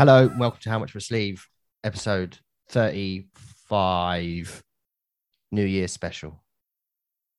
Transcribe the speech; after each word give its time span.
Hello, 0.00 0.26
and 0.26 0.40
welcome 0.40 0.60
to 0.62 0.70
How 0.70 0.78
Much 0.78 0.92
for 0.92 0.98
a 0.98 1.00
Sleeve, 1.02 1.46
episode 1.84 2.38
35, 2.70 4.62
New 5.52 5.64
Year 5.64 5.88
special. 5.88 6.42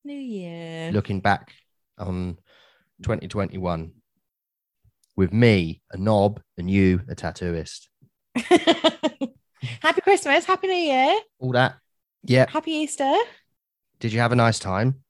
New 0.04 0.14
Year. 0.14 0.92
Looking 0.92 1.20
back 1.20 1.52
on 1.98 2.38
2021 3.02 3.92
with 5.16 5.32
me, 5.32 5.82
a 5.90 5.96
knob, 5.96 6.40
and 6.56 6.70
you, 6.70 7.00
a 7.08 7.14
tattooist. 7.14 7.88
Happy 8.36 10.00
Christmas. 10.02 10.44
Happy 10.44 10.68
New 10.68 10.74
Year. 10.74 11.18
All 11.40 11.52
that. 11.52 11.81
Yeah. 12.24 12.48
Happy 12.48 12.72
Easter. 12.72 13.12
Did 14.00 14.12
you 14.12 14.20
have 14.20 14.32
a 14.32 14.36
nice 14.36 14.58
time? 14.58 15.02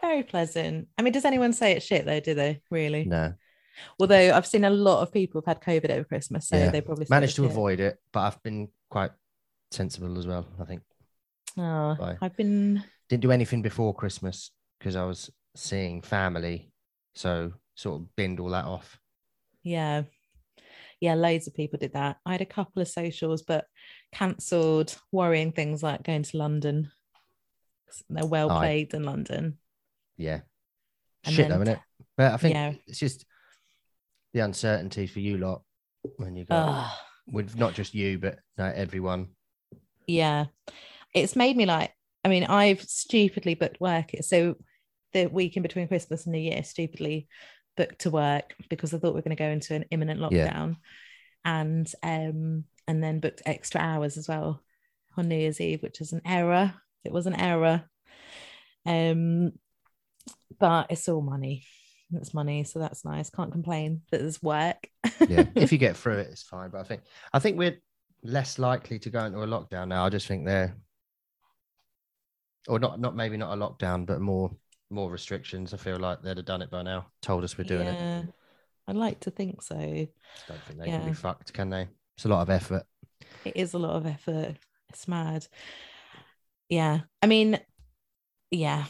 Very 0.00 0.22
pleasant. 0.22 0.88
I 0.98 1.02
mean, 1.02 1.12
does 1.12 1.24
anyone 1.24 1.52
say 1.52 1.72
it's 1.72 1.84
shit 1.86 2.06
though? 2.06 2.20
Do 2.20 2.34
they 2.34 2.62
really? 2.70 3.04
No. 3.04 3.34
Although 3.98 4.32
I've 4.34 4.46
seen 4.46 4.64
a 4.64 4.70
lot 4.70 5.02
of 5.02 5.12
people 5.12 5.40
have 5.40 5.46
had 5.46 5.62
COVID 5.62 5.90
over 5.90 6.04
Christmas, 6.04 6.48
so 6.48 6.56
Yeah. 6.56 6.70
they 6.70 6.80
probably 6.80 7.06
Managed 7.08 7.36
to 7.36 7.42
shit. 7.42 7.50
avoid 7.50 7.80
it, 7.80 7.98
but 8.12 8.20
I've 8.20 8.42
been 8.42 8.68
quite 8.90 9.10
sensible 9.70 10.18
as 10.18 10.26
well, 10.26 10.46
I 10.60 10.64
think. 10.64 10.82
Oh, 11.56 11.94
Bye. 11.98 12.18
I've 12.20 12.36
been. 12.36 12.82
Didn't 13.08 13.22
do 13.22 13.32
anything 13.32 13.62
before 13.62 13.94
Christmas 13.94 14.50
because 14.78 14.96
I 14.96 15.04
was 15.04 15.30
seeing 15.56 16.02
family. 16.02 16.72
So 17.14 17.52
sort 17.74 18.00
of 18.00 18.16
binned 18.16 18.38
all 18.40 18.50
that 18.50 18.64
off. 18.66 18.98
Yeah. 19.62 20.02
Yeah, 21.00 21.14
loads 21.14 21.46
of 21.46 21.54
people 21.54 21.78
did 21.78 21.94
that. 21.94 22.18
I 22.26 22.32
had 22.32 22.40
a 22.42 22.46
couple 22.46 22.82
of 22.82 22.88
socials, 22.88 23.42
but 23.42 23.64
cancelled, 24.12 24.96
worrying 25.12 25.52
things 25.52 25.82
like 25.82 26.02
going 26.02 26.22
to 26.24 26.36
London. 26.36 26.90
They're 28.08 28.26
well 28.26 28.50
Aye. 28.50 28.58
played 28.58 28.94
in 28.94 29.02
London. 29.04 29.58
Yeah. 30.16 30.40
And 31.24 31.34
Shit, 31.34 31.48
then- 31.48 31.58
though, 31.58 31.62
isn't 31.62 31.74
it? 31.76 31.80
But 32.16 32.32
I 32.32 32.36
think 32.36 32.54
Yeah. 32.54 32.74
it's 32.86 32.98
just 32.98 33.24
the 34.34 34.40
uncertainty 34.40 35.06
for 35.06 35.20
you 35.20 35.38
lot 35.38 35.62
when 36.16 36.36
you 36.36 36.44
go 36.44 36.54
Ugh. 36.54 36.98
with 37.28 37.56
not 37.56 37.74
just 37.74 37.94
you, 37.94 38.18
but 38.18 38.38
no, 38.58 38.66
everyone. 38.66 39.28
yeah 40.06 40.46
it's 41.14 41.36
made 41.36 41.56
me 41.56 41.66
like 41.66 41.92
i 42.24 42.28
mean 42.28 42.42
i've 42.44 42.80
stupidly 42.82 43.54
booked 43.54 43.80
work 43.80 44.10
so 44.22 44.56
the 45.12 45.26
week 45.26 45.56
in 45.56 45.62
between 45.62 45.86
christmas 45.86 46.24
and 46.24 46.32
new 46.32 46.38
year 46.40 46.64
stupidly 46.64 47.28
booked 47.80 48.00
to 48.00 48.10
work 48.10 48.54
because 48.68 48.92
i 48.92 48.98
thought 48.98 49.14
we 49.14 49.18
were 49.18 49.28
going 49.28 49.36
to 49.36 49.44
go 49.46 49.48
into 49.56 49.74
an 49.74 49.84
imminent 49.90 50.20
Yeah. 50.20 50.52
lockdown 50.52 50.76
and 51.44 51.86
um 52.02 52.64
and 52.86 53.02
then 53.02 53.20
booked 53.20 53.42
extra 53.46 53.80
hours 53.80 54.16
as 54.18 54.28
well 54.28 54.62
on 55.16 55.28
new 55.28 55.36
year's 55.36 55.60
eve 55.60 55.82
which 55.82 56.00
is 56.00 56.12
an 56.12 56.22
error 56.24 56.74
it 57.04 57.12
was 57.12 57.26
an 57.26 57.34
error 57.34 57.84
um 58.86 59.52
but 60.58 60.90
it's 60.90 61.08
all 61.08 61.22
money 61.22 61.64
it's 62.12 62.34
money 62.34 62.64
so 62.64 62.78
that's 62.78 63.04
nice 63.04 63.30
can't 63.30 63.52
complain 63.52 64.02
that 64.10 64.20
there's 64.20 64.42
work 64.42 64.88
Yeah. 65.28 65.44
if 65.54 65.70
you 65.72 65.78
get 65.78 65.96
through 65.96 66.18
it, 66.18 66.28
it's 66.32 66.42
fine. 66.42 66.70
But 66.70 66.80
I 66.80 66.84
think 66.84 67.02
I 67.32 67.38
think 67.38 67.56
we're 67.56 67.78
less 68.24 68.58
likely 68.58 68.98
to 68.98 69.10
go 69.10 69.24
into 69.24 69.42
a 69.42 69.46
lockdown 69.46 69.88
now. 69.88 70.04
I 70.04 70.10
just 70.10 70.26
think 70.26 70.44
they're 70.44 70.74
or 72.68 72.78
not 72.78 72.98
not 73.00 73.14
maybe 73.16 73.36
not 73.36 73.56
a 73.56 73.60
lockdown, 73.60 74.06
but 74.06 74.20
more 74.20 74.50
more 74.90 75.10
restrictions. 75.10 75.72
I 75.72 75.76
feel 75.76 75.98
like 75.98 76.22
they'd 76.22 76.36
have 76.36 76.46
done 76.46 76.62
it 76.62 76.70
by 76.70 76.82
now. 76.82 77.06
Told 77.22 77.44
us 77.44 77.56
we're 77.56 77.64
doing 77.64 77.86
it. 77.88 77.94
yeah 77.98 78.22
i'd 78.88 78.96
like 78.96 79.20
to 79.20 79.30
think 79.30 79.62
so 79.62 79.76
Don't 79.76 80.62
think 80.66 80.78
they 80.80 80.86
can 80.86 81.00
Yeah. 81.02 81.06
be 81.06 81.12
fucked, 81.12 81.52
can 81.52 81.70
they? 81.70 81.86
It's 82.16 82.24
a 82.24 82.28
lot 82.28 82.42
of 82.42 82.50
effort. 82.50 82.82
it 83.44 83.56
is 83.56 83.72
a 83.74 83.78
lot 83.78 83.94
of 83.96 84.04
effort. 84.06 84.56
It's 84.88 85.06
mad. 85.06 85.46
Yeah. 86.68 87.00
I 87.22 87.26
mean, 87.26 87.58
yeah, 88.50 88.86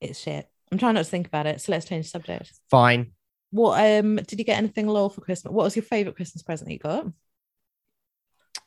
it's 0.00 0.18
shit. 0.18 0.48
I'm 0.72 0.78
trying 0.78 0.94
not 0.94 1.04
to 1.04 1.10
think 1.10 1.28
about 1.28 1.46
it. 1.46 1.60
So 1.60 1.70
let's 1.72 1.86
change 1.86 2.06
the 2.06 2.10
subject. 2.10 2.52
Fine. 2.70 3.12
What 3.50 3.78
um 4.00 4.16
did 4.16 4.38
you 4.40 4.44
get 4.44 4.58
anything 4.58 4.88
lol 4.88 5.08
for 5.10 5.20
Christmas? 5.20 5.52
What 5.52 5.64
was 5.64 5.76
your 5.76 5.84
favorite 5.84 6.16
Christmas 6.16 6.42
present 6.42 6.70
you 6.70 6.78
got? 6.78 7.06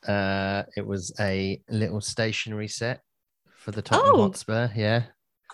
Uh, 0.08 0.62
it 0.76 0.86
was 0.86 1.12
a 1.20 1.60
little 1.68 2.00
stationery 2.00 2.68
set 2.68 3.02
for 3.56 3.72
the 3.72 3.82
Tottenham 3.82 4.14
Oh. 4.14 4.22
Hotspur. 4.22 4.70
Yeah, 4.74 5.02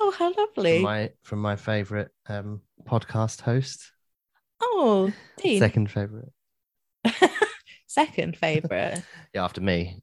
Oh, 0.00 0.10
how 0.10 0.32
from 0.32 0.42
lovely. 0.42 0.78
my 0.80 1.10
from 1.22 1.40
my 1.40 1.56
favorite 1.56 2.10
um 2.28 2.60
podcast 2.84 3.40
host. 3.40 3.92
Oh, 4.60 5.12
Dean. 5.38 5.58
Second 5.58 5.90
favorite. 5.90 6.32
Second 7.86 8.36
favorite. 8.36 9.02
Yeah, 9.34 9.44
after 9.44 9.60
me. 9.60 10.02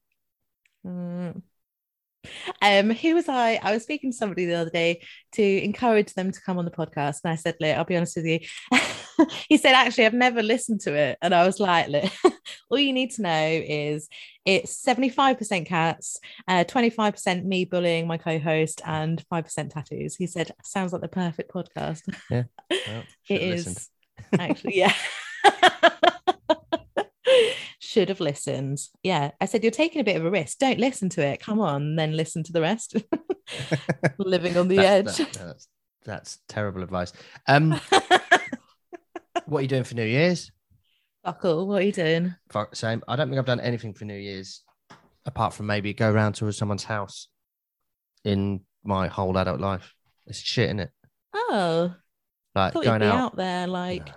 Mm. 0.85 1.41
Um, 2.61 2.89
who 2.91 3.16
was 3.16 3.29
I? 3.29 3.59
I 3.61 3.73
was 3.73 3.83
speaking 3.83 4.11
to 4.11 4.17
somebody 4.17 4.45
the 4.45 4.55
other 4.55 4.69
day 4.69 5.01
to 5.33 5.44
encourage 5.44 6.13
them 6.13 6.31
to 6.31 6.41
come 6.41 6.57
on 6.57 6.66
the 6.66 6.72
podcast, 6.72 7.19
and 7.23 7.31
I 7.31 7.35
said, 7.35 7.55
"Look, 7.59 7.75
I'll 7.78 7.85
be 7.85 7.95
honest 7.95 8.17
with 8.17 8.25
you." 8.25 8.39
he 9.49 9.57
said, 9.57 9.73
"Actually, 9.73 10.05
I've 10.07 10.13
never 10.13 10.44
listened 10.44 10.81
to 10.81 10.94
it," 10.94 11.17
and 11.22 11.33
I 11.33 11.45
was 11.45 11.59
like, 11.59 11.88
"Look, 11.88 12.11
all 12.69 12.80
you 12.80 12.94
need 12.94 13.12
to 13.12 13.22
know 13.22 13.47
is 13.66 14.07
it's 14.46 14.75
seventy-five 14.78 15.38
percent 15.38 15.68
cats, 15.68 16.19
uh, 16.47 16.63
twenty-five 16.63 17.13
percent 17.13 17.46
me 17.46 17.66
bullying 17.66 18.07
my 18.07 18.18
co-host, 18.18 18.81
and 18.85 19.24
five 19.30 19.44
percent 19.44 19.72
tattoos." 19.72 20.16
He 20.16 20.28
said, 20.28 20.52
"Sounds 20.63 20.94
like 20.94 21.02
the 21.02 21.08
perfect 21.08 21.52
podcast." 21.52 22.02
Well, 22.29 22.46
it 23.29 23.41
listened. 23.41 23.79
actually, 24.40 24.78
yeah. 24.78 24.94
Should 27.81 28.09
have 28.09 28.19
listened. 28.19 28.79
Yeah. 29.03 29.31
I 29.41 29.46
said, 29.46 29.63
You're 29.63 29.72
taking 29.72 30.00
a 30.02 30.03
bit 30.03 30.16
of 30.18 30.25
a 30.25 30.29
risk. 30.29 30.59
Don't 30.59 30.79
listen 30.79 31.09
to 31.09 31.22
it. 31.25 31.40
Come 31.40 31.59
on, 31.59 31.96
then 31.96 32.16
listen 32.16 32.44
to 32.44 32.52
the 32.52 32.62
rest. 32.62 32.96
Living 34.19 34.58
on 34.58 34.68
the 34.68 34.75
That's- 34.75 35.19
edge. 35.19 35.31
that- 35.34 35.40
that's, 35.47 35.68
that's 36.06 36.40
terrible 36.47 36.84
advice. 36.84 37.13
Um, 37.47 37.79
what 39.46 39.59
are 39.59 39.62
you 39.62 39.68
doing 39.68 39.84
for 39.84 39.96
New 39.96 40.06
Year's? 40.06 40.52
Buckle, 41.29 41.67
what 41.67 41.84
are 41.84 41.85
you 41.85 41.91
doing? 41.91 42.34
Fuck, 42.50 42.75
same. 42.75 43.03
I 43.07 43.16
don't 43.16 43.29
think 43.29 43.38
I've 43.38 43.45
done 43.45 43.59
anything 43.59 43.94
for 43.94 44.06
New 44.06 44.17
Year's 44.17 44.63
apart 45.28 45.53
from 45.53 45.67
maybe 45.67 45.94
go 45.94 46.12
round 46.12 46.34
to 46.35 46.51
someone's 46.51 46.84
house 46.84 47.28
in 48.25 48.62
my 48.84 49.07
whole 49.07 49.38
adult 49.38 49.59
life. 49.59 49.94
It's 50.25 50.40
shit, 50.40 50.66
isn't 50.69 50.79
it? 50.79 50.90
Oh, 51.35 51.94
Like 52.56 52.73
thought 52.73 52.84
you'd 52.84 52.90
going 52.90 53.01
be 53.01 53.06
out. 53.06 53.13
out, 53.16 53.35
there 53.35 53.67
like 53.67 54.07
No, 54.07 54.13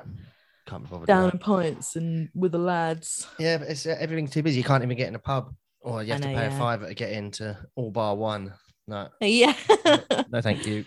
can't 0.67 0.84
be 0.84 0.89
bothered. 0.89 1.00
with 1.00 1.06
down 1.06 1.25
that. 1.25 1.34
in 1.34 1.39
points 1.41 1.97
and 1.97 2.31
with 2.34 2.53
the 2.53 2.59
lads. 2.59 3.27
Yeah, 3.39 3.59
but 3.59 3.69
it's 3.69 3.84
uh, 3.84 3.94
everything's 4.00 4.31
too 4.31 4.43
busy. 4.43 4.56
You 4.56 4.65
can't 4.65 4.83
even 4.83 4.97
get 4.97 5.09
in 5.09 5.15
a 5.15 5.19
pub, 5.19 5.55
or 5.83 6.03
you 6.03 6.12
I 6.12 6.15
have 6.15 6.23
to 6.23 6.29
know, 6.29 6.34
pay 6.34 6.47
yeah. 6.47 6.56
a 6.56 6.59
fiver 6.59 6.89
to 6.89 6.94
get 6.94 7.12
into 7.12 7.59
all 7.77 7.91
bar 7.91 8.17
one. 8.17 8.55
No, 8.89 9.09
Yeah. 9.21 9.55
no, 10.31 10.41
thank 10.41 10.67
you. 10.67 10.87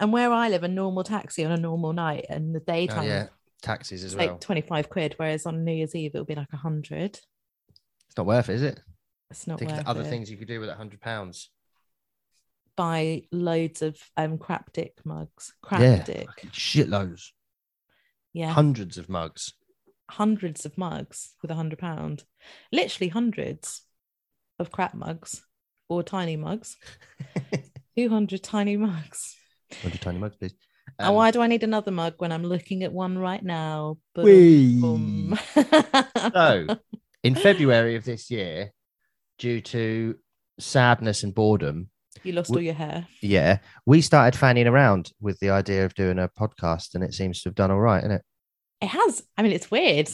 and 0.00 0.10
where 0.12 0.32
I 0.32 0.48
live, 0.48 0.64
a 0.64 0.68
normal 0.68 1.04
taxi 1.04 1.44
on 1.44 1.52
a 1.52 1.56
normal 1.58 1.92
night 1.92 2.24
and 2.30 2.54
the 2.54 2.60
Oh, 2.60 2.64
daytime 2.66 3.06
yeah, 3.06 3.26
taxis 3.60 4.04
as 4.04 4.12
it's 4.14 4.18
well. 4.18 4.32
like 4.32 4.40
25 4.40 4.88
quid, 4.88 5.14
whereas 5.16 5.46
on 5.46 5.64
New 5.64 5.72
Year's 5.72 5.94
Eve 5.94 6.12
it'll 6.14 6.24
be 6.24 6.34
like 6.34 6.52
a 6.52 6.56
hundred. 6.58 7.18
It's 8.08 8.16
not 8.16 8.26
worth 8.26 8.48
it, 8.48 8.54
is 8.54 8.62
it? 8.62 8.80
It's 9.30 9.46
not 9.46 9.58
Think 9.58 9.70
worth 9.70 9.84
the 9.84 9.88
other 9.90 10.02
it. 10.02 10.06
things 10.08 10.30
you 10.30 10.36
could 10.36 10.48
do 10.48 10.60
with 10.60 10.68
a 10.68 10.74
hundred 10.74 11.00
pounds. 11.00 11.50
Buy 12.76 13.22
loads 13.30 13.82
of 13.82 13.96
um 14.16 14.38
crap 14.38 14.72
dick 14.72 14.98
mugs. 15.04 15.52
Crap 15.62 15.80
Yeah, 15.80 16.02
dick. 16.02 16.28
shitloads, 16.52 17.30
Yeah. 18.32 18.52
hundreds 18.52 18.96
of 18.98 19.08
mugs. 19.08 19.52
hundreds 20.10 20.66
of 20.66 20.76
mugs 20.76 21.34
with 21.42 21.50
a 21.52 21.54
hundred 21.54 21.78
pound, 21.78 22.24
literally 22.72 23.08
hundreds 23.08 23.82
of 24.58 24.72
crap 24.72 24.94
mugs 24.94 25.44
or 25.88 26.02
tiny 26.02 26.36
mugs. 26.36 26.76
200 27.96 28.42
tiny 28.42 28.76
mugs. 28.76 29.36
Hundred 29.82 30.00
tiny 30.00 30.18
mugs, 30.18 30.36
please. 30.36 30.54
And 31.00 31.08
Um, 31.08 31.14
why 31.14 31.30
do 31.30 31.40
I 31.40 31.46
need 31.46 31.62
another 31.62 31.90
mug 31.90 32.14
when 32.18 32.30
I'm 32.32 32.44
looking 32.44 32.82
at 32.82 32.92
one 32.92 33.18
right 33.18 33.42
now? 33.42 33.98
So, 36.32 36.66
in 37.22 37.34
February 37.34 37.96
of 37.96 38.04
this 38.04 38.30
year, 38.30 38.72
due 39.38 39.60
to 39.62 40.16
sadness 40.58 41.22
and 41.22 41.34
boredom, 41.34 41.90
you 42.22 42.32
lost 42.32 42.48
w- 42.50 42.58
all 42.60 42.64
your 42.64 42.74
hair. 42.74 43.06
yeah, 43.20 43.58
we 43.86 44.00
started 44.00 44.38
fanning 44.38 44.66
around 44.66 45.12
with 45.20 45.38
the 45.40 45.50
idea 45.50 45.84
of 45.84 45.94
doing 45.94 46.18
a 46.18 46.28
podcast, 46.28 46.94
and 46.94 47.04
it 47.04 47.14
seems 47.14 47.42
to 47.42 47.48
have 47.48 47.54
done 47.54 47.70
all 47.70 47.80
right, 47.80 47.98
isn't 48.00 48.10
it? 48.12 48.22
It 48.80 48.88
has. 48.88 49.22
I 49.36 49.42
mean, 49.42 49.52
it's 49.52 49.70
weird. 49.70 50.08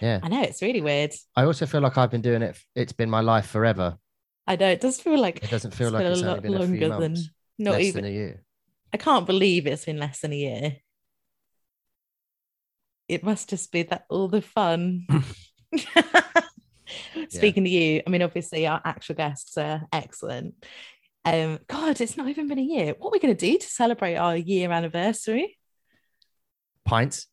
Yeah. 0.00 0.20
I 0.22 0.28
know 0.28 0.42
it's 0.42 0.62
really 0.62 0.80
weird. 0.80 1.12
I 1.34 1.44
also 1.44 1.66
feel 1.66 1.80
like 1.80 1.98
I've 1.98 2.10
been 2.10 2.22
doing 2.22 2.42
it. 2.42 2.58
It's 2.74 2.92
been 2.92 3.10
my 3.10 3.20
life 3.20 3.46
forever. 3.46 3.96
I 4.46 4.56
know 4.56 4.68
it 4.68 4.80
does 4.80 5.00
feel 5.00 5.20
like 5.20 5.42
It 5.42 5.50
doesn't 5.50 5.72
feel 5.74 5.90
like 5.90 6.04
it's 6.04 6.22
a 6.22 6.26
lot 6.26 6.42
been 6.42 6.54
a 6.54 6.58
few 6.58 6.66
longer 6.66 6.88
than 6.88 6.98
months, 7.12 7.30
not 7.58 7.80
even. 7.80 8.04
than 8.04 8.12
a 8.12 8.14
year. 8.14 8.42
I 8.96 8.98
can't 8.98 9.26
believe 9.26 9.66
it's 9.66 9.84
been 9.84 9.98
less 9.98 10.20
than 10.20 10.32
a 10.32 10.36
year. 10.36 10.76
It 13.10 13.22
must 13.22 13.50
just 13.50 13.70
be 13.70 13.82
that 13.82 14.06
all 14.08 14.26
the 14.26 14.40
fun. 14.40 15.06
Speaking 17.28 17.64
to 17.64 17.70
you, 17.70 18.00
I 18.06 18.08
mean, 18.08 18.22
obviously 18.22 18.66
our 18.66 18.80
actual 18.82 19.16
guests 19.16 19.58
are 19.58 19.82
excellent. 19.92 20.54
Um, 21.26 21.58
God, 21.68 22.00
it's 22.00 22.16
not 22.16 22.28
even 22.28 22.48
been 22.48 22.58
a 22.58 22.62
year. 22.62 22.94
What 22.96 23.08
are 23.08 23.12
we 23.12 23.18
going 23.18 23.36
to 23.36 23.46
do 23.46 23.58
to 23.58 23.66
celebrate 23.66 24.16
our 24.16 24.34
year 24.34 24.72
anniversary? 24.72 25.58
Pints. 26.86 27.26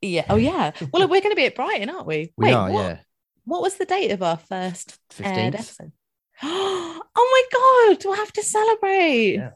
Yeah. 0.00 0.26
Oh, 0.30 0.36
yeah. 0.36 0.70
Well, 0.92 1.08
we're 1.08 1.22
going 1.22 1.32
to 1.32 1.36
be 1.36 1.46
at 1.46 1.56
Brighton, 1.56 1.90
aren't 1.90 2.06
we? 2.06 2.32
We 2.36 2.46
Wait, 2.46 2.52
are, 2.52 2.70
what, 2.70 2.84
yeah. 2.84 2.98
What 3.46 3.62
was 3.62 3.74
the 3.78 3.84
date 3.84 4.12
of 4.12 4.22
our 4.22 4.36
first 4.36 4.96
15th. 5.10 5.54
episode? 5.54 5.92
oh 6.44 7.02
my 7.16 7.94
god, 7.96 8.04
we'll 8.04 8.14
have 8.14 8.32
to 8.34 8.44
celebrate 8.44 9.34
Yeah. 9.34 9.50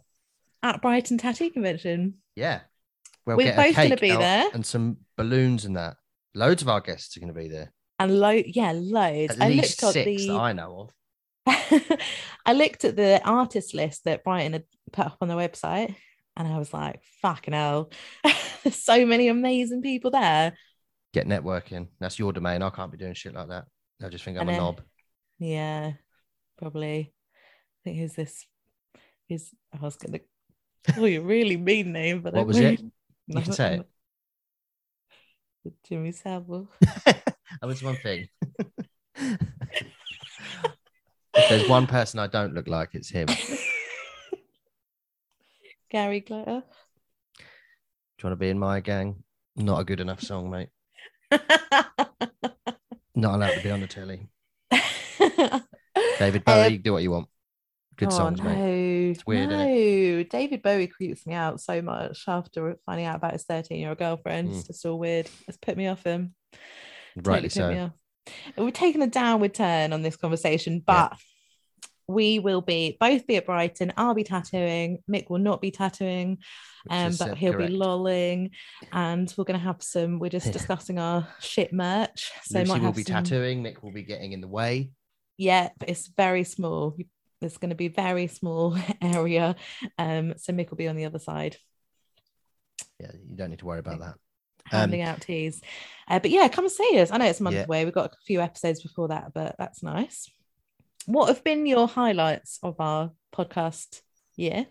At 0.62 0.82
Brighton 0.82 1.18
Tattoo 1.18 1.50
Convention. 1.50 2.14
Yeah. 2.34 2.60
We'll 3.24 3.36
We're 3.36 3.44
get 3.44 3.56
both 3.56 3.76
gonna 3.76 3.96
be 3.96 4.10
there. 4.10 4.48
and 4.54 4.64
some 4.64 4.98
balloons 5.16 5.64
and 5.64 5.76
that. 5.76 5.96
Loads 6.34 6.62
of 6.62 6.68
our 6.68 6.80
guests 6.80 7.16
are 7.16 7.20
going 7.20 7.32
to 7.32 7.38
be 7.40 7.48
there. 7.48 7.72
And 7.98 8.20
lo 8.20 8.30
yeah, 8.30 8.72
loads. 8.74 9.34
At 9.36 9.42
I 9.42 9.48
least 9.48 9.82
looked 9.82 9.96
at 9.96 10.04
six 10.04 10.22
the 10.22 10.28
that 10.28 10.36
I 10.38 10.52
know 10.52 10.90
of. 11.46 11.98
I 12.46 12.52
looked 12.52 12.84
at 12.84 12.94
the 12.96 13.20
artist 13.24 13.74
list 13.74 14.04
that 14.04 14.22
Brighton 14.22 14.52
had 14.52 14.64
put 14.92 15.06
up 15.06 15.16
on 15.20 15.28
their 15.28 15.36
website 15.36 15.94
and 16.36 16.46
I 16.46 16.58
was 16.58 16.72
like, 16.74 17.00
fucking 17.22 17.54
hell. 17.54 17.90
There's 18.62 18.76
so 18.82 19.06
many 19.06 19.28
amazing 19.28 19.80
people 19.82 20.10
there. 20.10 20.56
Get 21.14 21.26
networking. 21.26 21.88
That's 21.98 22.18
your 22.18 22.32
domain. 22.32 22.62
I 22.62 22.70
can't 22.70 22.92
be 22.92 22.98
doing 22.98 23.14
shit 23.14 23.34
like 23.34 23.48
that. 23.48 23.64
They'll 23.98 24.10
just 24.10 24.24
think 24.24 24.36
I 24.36 24.42
I'm 24.42 24.48
a 24.50 24.52
know. 24.52 24.58
knob. 24.58 24.82
Yeah, 25.38 25.92
probably. 26.58 27.12
I 27.34 27.78
think 27.84 27.98
who's 27.98 28.12
this? 28.12 28.44
Who's 29.28 29.50
I 29.72 29.78
was 29.82 29.96
gonna 29.96 30.20
call 30.94 31.08
you 31.08 31.22
really 31.22 31.56
mean 31.56 31.92
name, 31.92 32.20
but 32.22 32.34
I 32.34 32.38
What 32.38 32.46
was 32.46 32.58
it? 32.58 32.80
won't. 32.80 32.92
You 33.28 33.42
can 33.42 33.52
say 33.52 33.74
it. 33.76 33.88
Jimmy 35.88 36.12
Savile. 36.12 36.68
that 36.80 37.24
was 37.64 37.82
one 37.82 37.96
thing. 37.96 38.28
if 39.16 39.40
there's 41.48 41.68
one 41.68 41.86
person 41.86 42.20
I 42.20 42.28
don't 42.28 42.54
look 42.54 42.68
like, 42.68 42.94
it's 42.94 43.10
him. 43.10 43.26
Gary 45.90 46.20
Glitter. 46.20 46.62
Do 48.18 48.22
you 48.22 48.30
want 48.30 48.32
to 48.32 48.36
be 48.36 48.48
in 48.48 48.58
my 48.58 48.80
gang? 48.80 49.22
Not 49.56 49.80
a 49.80 49.84
good 49.84 50.00
enough 50.00 50.20
song, 50.22 50.50
mate. 50.50 50.68
Not 53.14 53.34
allowed 53.34 53.54
to 53.54 53.62
be 53.62 53.70
on 53.70 53.80
the 53.80 53.86
telly. 53.86 54.28
David 56.18 56.44
Bowie, 56.44 56.76
Um, 56.76 56.82
do 56.82 56.92
what 56.92 57.02
you 57.02 57.10
want. 57.10 57.28
Good 57.96 58.08
oh, 58.08 58.16
songs, 58.16 58.40
no. 58.40 58.44
mate. 58.44 59.22
weird, 59.26 59.48
no. 59.48 60.22
David 60.24 60.62
Bowie 60.62 60.86
creeps 60.86 61.26
me 61.26 61.34
out 61.34 61.60
so 61.60 61.80
much 61.80 62.24
after 62.28 62.76
finding 62.84 63.06
out 63.06 63.16
about 63.16 63.32
his 63.32 63.44
13 63.44 63.78
year 63.78 63.90
old 63.90 63.98
girlfriend. 63.98 64.50
Mm. 64.50 64.58
It's 64.58 64.66
just 64.66 64.84
all 64.84 64.98
weird. 64.98 65.28
It's 65.48 65.56
put 65.56 65.76
me 65.76 65.86
off 65.86 66.02
him. 66.02 66.34
Rightly 67.16 67.48
Totally 67.48 67.74
so. 67.76 67.84
off. 67.84 67.92
We've 68.58 68.72
taken 68.72 69.02
a 69.02 69.06
downward 69.06 69.54
turn 69.54 69.92
on 69.92 70.02
this 70.02 70.16
conversation, 70.16 70.82
but 70.84 71.16
we 72.08 72.38
will 72.38 72.60
be 72.60 72.96
both 73.00 73.26
be 73.26 73.36
at 73.36 73.46
Brighton. 73.46 73.92
I'll 73.96 74.14
be 74.14 74.24
tattooing. 74.24 75.02
Mick 75.10 75.28
will 75.30 75.38
not 75.38 75.60
be 75.60 75.70
tattooing, 75.70 76.38
um, 76.90 77.14
but 77.18 77.30
uh, 77.30 77.34
he'll 77.34 77.52
correct. 77.54 77.70
be 77.70 77.76
lolling, 77.76 78.50
and 78.92 79.32
we're 79.36 79.44
going 79.44 79.58
to 79.58 79.64
have 79.64 79.82
some. 79.82 80.18
We're 80.18 80.30
just 80.30 80.52
discussing 80.52 80.98
our 80.98 81.26
shit 81.40 81.72
merch, 81.72 82.30
so 82.44 82.60
Lucy 82.60 82.80
will 82.80 82.92
be 82.92 83.02
some- 83.02 83.24
tattooing. 83.24 83.62
Mick 83.62 83.82
will 83.82 83.92
be 83.92 84.02
getting 84.02 84.32
in 84.32 84.40
the 84.40 84.48
way. 84.48 84.90
Yeah, 85.36 85.70
it's 85.86 86.08
very 86.08 86.44
small. 86.44 86.94
You- 86.96 87.06
It's 87.40 87.58
going 87.58 87.70
to 87.70 87.76
be 87.76 87.88
very 87.88 88.26
small 88.28 88.76
area, 89.02 89.56
um. 89.98 90.34
So 90.38 90.52
Mick 90.52 90.70
will 90.70 90.76
be 90.76 90.88
on 90.88 90.96
the 90.96 91.04
other 91.04 91.18
side. 91.18 91.56
Yeah, 92.98 93.10
you 93.28 93.36
don't 93.36 93.50
need 93.50 93.58
to 93.58 93.66
worry 93.66 93.80
about 93.80 93.98
that. 94.00 94.14
Um, 94.72 94.80
handing 94.80 95.02
out 95.02 95.20
teas. 95.20 95.60
Uh, 96.08 96.18
but 96.18 96.30
yeah, 96.30 96.48
come 96.48 96.68
see 96.68 96.98
us. 96.98 97.10
I 97.10 97.18
know 97.18 97.26
it's 97.26 97.40
a 97.40 97.42
month 97.42 97.56
Yeah. 97.56 97.64
away. 97.64 97.84
We've 97.84 97.94
got 97.94 98.12
a 98.12 98.16
few 98.26 98.40
episodes 98.40 98.82
before 98.82 99.08
that, 99.08 99.32
but 99.34 99.54
that's 99.58 99.82
nice. 99.82 100.30
What 101.06 101.28
have 101.28 101.44
been 101.44 101.66
your 101.66 101.86
highlights 101.86 102.58
of 102.62 102.80
our 102.80 103.12
podcast 103.34 104.00
year? 104.34 104.66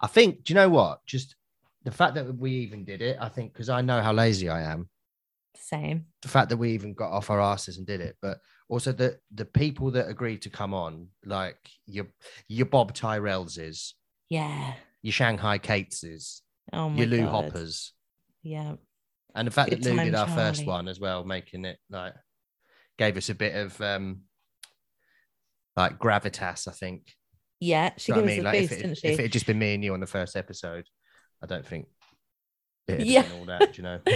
I 0.00 0.06
think, 0.08 0.42
do 0.44 0.52
you 0.52 0.56
know 0.56 0.68
what? 0.68 1.04
Just 1.06 1.36
the 1.84 1.92
fact 1.92 2.14
that 2.16 2.34
we 2.36 2.50
even 2.52 2.84
did 2.84 3.02
it, 3.02 3.18
I 3.20 3.28
think, 3.28 3.52
because 3.52 3.68
I 3.68 3.82
know 3.82 4.00
how 4.00 4.12
lazy 4.12 4.48
I 4.48 4.62
am, 4.62 4.88
Same. 5.56 6.06
the 6.22 6.28
fact 6.28 6.48
that 6.48 6.56
we 6.56 6.72
even 6.72 6.92
got 6.94 7.12
off 7.12 7.30
our 7.30 7.40
asses 7.40 7.78
and 7.78 7.86
did 7.86 8.00
it, 8.00 8.16
but 8.20 8.38
also 8.68 8.92
the 8.92 9.18
the 9.32 9.44
people 9.44 9.90
that 9.92 10.08
agreed 10.08 10.42
to 10.42 10.50
come 10.50 10.74
on, 10.74 11.08
like 11.24 11.58
your 11.86 12.06
your 12.48 12.66
Bob 12.66 12.94
Tyrrellses, 12.94 13.92
Yeah. 14.30 14.74
your 15.02 15.12
Shanghai 15.12 15.58
Kateses, 15.58 16.40
Oh 16.72 16.88
my 16.88 16.96
your 16.98 17.06
Lou 17.06 17.20
God. 17.24 17.30
Hoppers, 17.44 17.92
Yeah. 18.42 18.74
and 19.34 19.46
the 19.46 19.52
fact 19.52 19.70
Good 19.70 19.82
that 19.82 19.90
Lou 19.94 20.04
did 20.04 20.14
our 20.14 20.28
first 20.28 20.64
one 20.66 20.88
as 20.88 20.98
well, 21.00 21.24
making 21.24 21.64
it 21.64 21.78
like 21.90 22.14
gave 22.98 23.16
us 23.16 23.28
a 23.28 23.34
bit 23.34 23.54
of 23.54 23.80
um 23.80 24.22
like 25.76 25.98
gravitas, 25.98 26.68
I 26.68 26.72
think. 26.72 27.14
Yeah. 27.60 27.92
She 27.96 28.12
Do 28.12 28.20
you 28.20 28.22
know 28.24 28.28
gave 28.28 28.44
what 28.44 28.46
us 28.54 28.56
a 28.56 28.58
Like 28.58 28.60
boost, 28.60 28.72
if, 28.72 28.78
it, 28.78 28.82
didn't 28.82 28.98
she? 28.98 29.06
if 29.08 29.18
it 29.18 29.22
had 29.22 29.32
just 29.32 29.46
been 29.46 29.58
me 29.58 29.74
and 29.74 29.84
you 29.84 29.92
on 29.94 30.00
the 30.00 30.06
first 30.06 30.36
episode, 30.36 30.86
I 31.42 31.46
don't 31.46 31.66
think 31.66 31.88
Yeah. 32.88 33.24
all 33.38 33.44
that, 33.46 33.76
you 33.76 33.82
know. 33.84 34.00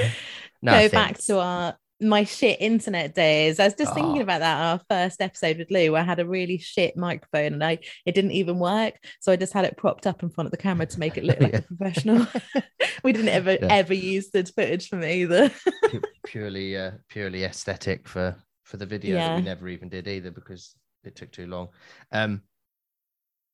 No, 0.60 0.72
Go 0.72 0.88
back 0.88 1.18
to 1.18 1.38
our 1.38 1.76
my 2.00 2.22
shit 2.24 2.60
internet 2.60 3.14
days. 3.14 3.58
I 3.58 3.64
was 3.64 3.74
just 3.74 3.92
thinking 3.94 4.18
Oh. 4.18 4.22
about 4.22 4.38
that 4.40 4.60
our 4.60 4.80
first 4.88 5.20
episode 5.20 5.58
with 5.58 5.70
Lou. 5.70 5.96
I 5.96 6.02
had 6.02 6.20
a 6.20 6.26
really 6.26 6.58
shit 6.58 6.96
microphone 6.96 7.54
and 7.54 7.64
I 7.64 7.78
it 8.06 8.14
didn't 8.14 8.32
even 8.32 8.58
work. 8.58 8.94
So 9.20 9.32
I 9.32 9.36
just 9.36 9.52
had 9.52 9.64
it 9.64 9.76
propped 9.76 10.06
up 10.06 10.22
in 10.22 10.30
front 10.30 10.46
of 10.46 10.52
the 10.52 10.56
camera 10.58 10.86
to 10.86 10.98
make 11.00 11.16
it 11.16 11.24
look 11.24 11.40
like 11.40 11.52
Yeah. 11.54 11.58
a 11.58 11.62
professional. 11.62 12.26
we 13.02 13.12
didn't 13.12 13.30
ever 13.30 13.52
Yeah. 13.52 13.66
ever 13.70 13.94
use 13.94 14.30
the 14.30 14.44
footage 14.44 14.88
from 14.88 15.02
it 15.02 15.12
either. 15.14 15.50
purely 16.24 16.76
uh, 16.76 16.92
purely 17.08 17.44
aesthetic 17.44 18.06
for 18.06 18.36
for 18.64 18.76
the 18.76 18.86
video 18.86 19.16
that 19.16 19.36
we 19.36 19.42
never 19.42 19.66
even 19.68 19.88
did 19.88 20.06
either 20.06 20.30
because 20.30 20.74
it 21.04 21.16
took 21.16 21.30
too 21.32 21.46
long 21.46 21.68
um 22.12 22.42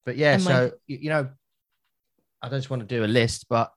but 0.04 0.16
yeah 0.16 0.34
And 0.34 0.44
my- 0.44 0.50
so 0.50 0.70
y- 0.88 0.98
you 1.02 1.08
know 1.08 1.28
i 2.42 2.48
don't 2.48 2.58
just 2.58 2.68
want 2.68 2.80
to 2.80 2.86
do 2.86 3.04
a 3.04 3.06
list 3.06 3.46
but 3.48 3.70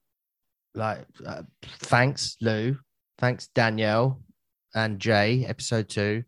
like 0.73 1.05
uh, 1.23 1.43
thanks 1.61 2.37
lou 2.41 2.75
thanks 3.19 3.49
danielle 3.53 4.19
and 4.77 5.00
jay 5.00 5.44
episode 5.47 5.89
two 5.89 6.24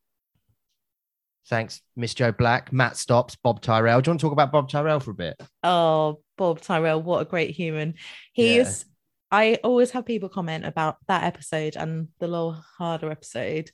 thanks 1.48 1.82
miss 1.96 2.14
joe 2.14 2.32
black 2.32 2.72
matt 2.74 2.98
stops 2.98 3.36
bob 3.36 3.62
tyrrell 3.62 4.02
do 4.02 4.10
you 4.10 4.12
want 4.12 4.20
to 4.20 4.26
talk 4.26 4.34
about 4.34 4.52
bob 4.52 4.70
tyrrell 4.70 5.00
for 5.00 5.12
a 5.12 5.16
bit 5.16 5.40
Oh, 5.64 6.22
Bob 6.38 6.62
Tyrrell, 6.62 7.02
what 7.02 7.20
a 7.22 7.26
great 7.26 7.52
human. 7.52 7.96
He 8.32 8.56
Yeah. 8.56 8.62
is. 8.62 8.86
I 9.30 9.56
always 9.62 9.92
have 9.92 10.06
people 10.06 10.30
comment 10.30 10.66
about 10.66 10.96
that 11.10 11.26
episode 11.26 11.76
and 11.76 12.08
the 12.20 12.30
Lowell 12.30 12.64
Harder 12.78 13.12
episode. 13.12 13.72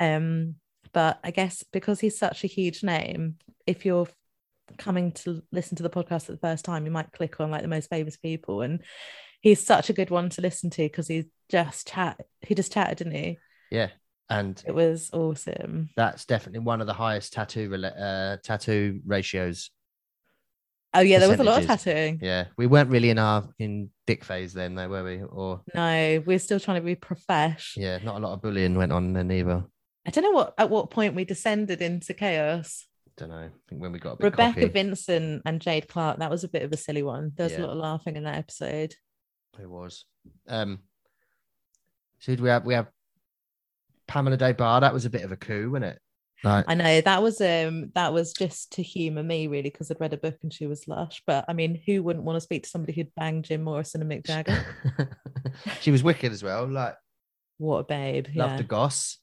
Um, 0.00 0.56
but 0.92 1.20
I 1.22 1.30
guess 1.30 1.62
because 1.72 2.00
he's 2.00 2.18
such 2.18 2.42
a 2.42 2.48
huge 2.48 2.82
name, 2.82 3.36
if 3.64 3.86
you're 3.86 4.08
coming 4.76 5.12
to 5.12 5.40
listen 5.52 5.76
to 5.76 5.84
the 5.84 5.88
podcast 5.88 6.26
for 6.26 6.32
the 6.32 6.38
first 6.38 6.64
time, 6.64 6.84
you 6.84 6.90
might 6.90 7.12
click 7.12 7.38
on 7.38 7.52
like 7.52 7.62
the 7.62 7.68
most 7.68 7.88
famous 7.90 8.16
people, 8.16 8.60
and 8.62 8.82
he's 9.40 9.64
such 9.64 9.88
a 9.88 9.92
good 9.94 10.10
one 10.10 10.30
to 10.30 10.42
listen 10.42 10.68
to 10.70 10.82
because 10.82 11.06
he's 11.06 11.26
just 11.48 11.86
chat. 11.86 12.20
He 12.40 12.56
just 12.56 12.72
chatted, 12.72 12.98
didn't 12.98 13.14
he? 13.14 13.38
yeah 13.70 13.90
and 14.30 14.62
It 14.66 14.74
was 14.74 15.10
awesome. 15.12 15.90
that's 15.96 16.24
definitely 16.24 16.60
one 16.60 16.80
of 16.80 16.86
the 16.86 16.92
highest 16.94 17.32
tattoo 17.34 17.74
uh, 17.74 18.36
tattoo 18.42 19.00
ratios 19.06 19.70
Oh 20.92 21.00
yeah, 21.00 21.20
there 21.20 21.28
was 21.28 21.38
a 21.38 21.44
lot 21.44 21.60
of 21.62 21.68
tattooing. 21.68 22.18
Yeah, 22.20 22.46
we 22.56 22.66
weren't 22.66 22.90
really 22.90 23.10
in 23.10 23.18
our 23.18 23.48
in 23.60 23.90
dick 24.08 24.24
phase 24.24 24.52
then, 24.52 24.74
though, 24.74 24.88
were 24.88 25.04
we? 25.04 25.22
Or 25.22 25.62
No, 25.72 26.20
we're 26.26 26.40
still 26.40 26.58
trying 26.58 26.80
to 26.80 26.84
be 26.84 26.96
profesh. 26.96 27.76
yeah, 27.76 27.98
not 28.02 28.16
a 28.16 28.18
lot 28.18 28.32
of 28.32 28.42
bullying 28.42 28.74
went 28.76 28.90
on 28.90 29.12
then 29.12 29.30
either. 29.30 29.62
I 30.04 30.10
don't 30.10 30.24
know 30.24 30.32
what 30.32 30.54
at 30.58 30.68
what 30.68 30.90
point 30.90 31.14
we 31.14 31.24
descended 31.24 31.80
into 31.80 32.12
chaos. 32.12 32.86
I 33.06 33.10
don't 33.18 33.28
know. 33.28 33.36
I 33.36 33.50
think 33.68 33.80
when 33.80 33.92
we 33.92 34.00
got 34.00 34.14
a 34.14 34.16
bit 34.16 34.24
Rebecca 34.32 34.54
cocky, 34.62 34.68
Vincent 34.68 35.42
and 35.46 35.60
Jade 35.60 35.86
Clark, 35.86 36.18
that 36.18 36.28
was 36.30 36.42
a 36.42 36.48
bit 36.48 36.64
of 36.64 36.72
a 36.72 36.76
silly 36.76 37.04
one. 37.04 37.30
There 37.36 37.44
was 37.44 37.52
Yeah. 37.52 37.60
a 37.60 37.66
lot 37.66 37.70
of 37.70 37.78
laughing 37.78 38.16
in 38.16 38.24
that 38.24 38.38
episode. 38.38 38.96
it 39.60 39.70
was. 39.70 40.06
Um, 40.48 40.80
so 42.18 42.34
we 42.34 42.48
have 42.48 42.64
we 42.64 42.74
have 42.74 42.88
Pamela 44.10 44.36
Des 44.36 44.52
Barres. 44.54 44.80
That 44.80 44.92
was 44.92 45.04
a 45.04 45.10
bit 45.10 45.22
of 45.22 45.30
a 45.32 45.36
coup, 45.36 45.70
wasn't 45.70 45.92
it? 45.92 45.98
Like, 46.42 46.64
I 46.68 46.74
know 46.74 47.00
that 47.02 47.22
was 47.22 47.40
um 47.40 47.90
that 47.94 48.12
was 48.14 48.32
just 48.32 48.72
to 48.72 48.82
humour 48.82 49.22
me 49.22 49.46
really 49.46 49.70
because 49.70 49.90
I'd 49.90 50.00
read 50.00 50.14
a 50.14 50.16
book 50.16 50.38
and 50.42 50.52
she 50.52 50.66
was 50.66 50.88
lush. 50.88 51.22
But 51.26 51.44
I 51.48 51.52
mean, 51.52 51.80
who 51.86 52.02
wouldn't 52.02 52.24
want 52.24 52.36
to 52.36 52.40
speak 52.40 52.62
to 52.64 52.68
somebody 52.68 52.92
who'd 52.94 53.14
banged 53.14 53.44
Jim 53.44 53.62
Morrison 53.62 54.00
and 54.00 54.10
Mick 54.10 54.24
Jagger? 54.26 54.64
she 55.80 55.90
was 55.90 56.02
wicked 56.02 56.32
as 56.32 56.42
well. 56.42 56.66
Like, 56.66 56.96
what 57.58 57.78
a 57.78 57.84
babe. 57.84 58.26
loved 58.34 58.52
Yeah. 58.52 58.56
the 58.56 58.64
goss. 58.64 59.18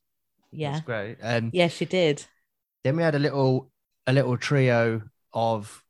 yeah. 0.51 0.72
That's 0.74 0.86
great. 0.86 1.17
Um, 1.22 1.50
Yeah, 1.53 1.67
she 1.70 1.86
did. 1.86 2.24
Then 2.84 2.96
we 2.96 3.03
had 3.03 3.15
a 3.15 3.20
little 3.20 3.72
a 4.06 4.13
little 4.13 4.38
trio 4.38 5.01
of 5.34 5.84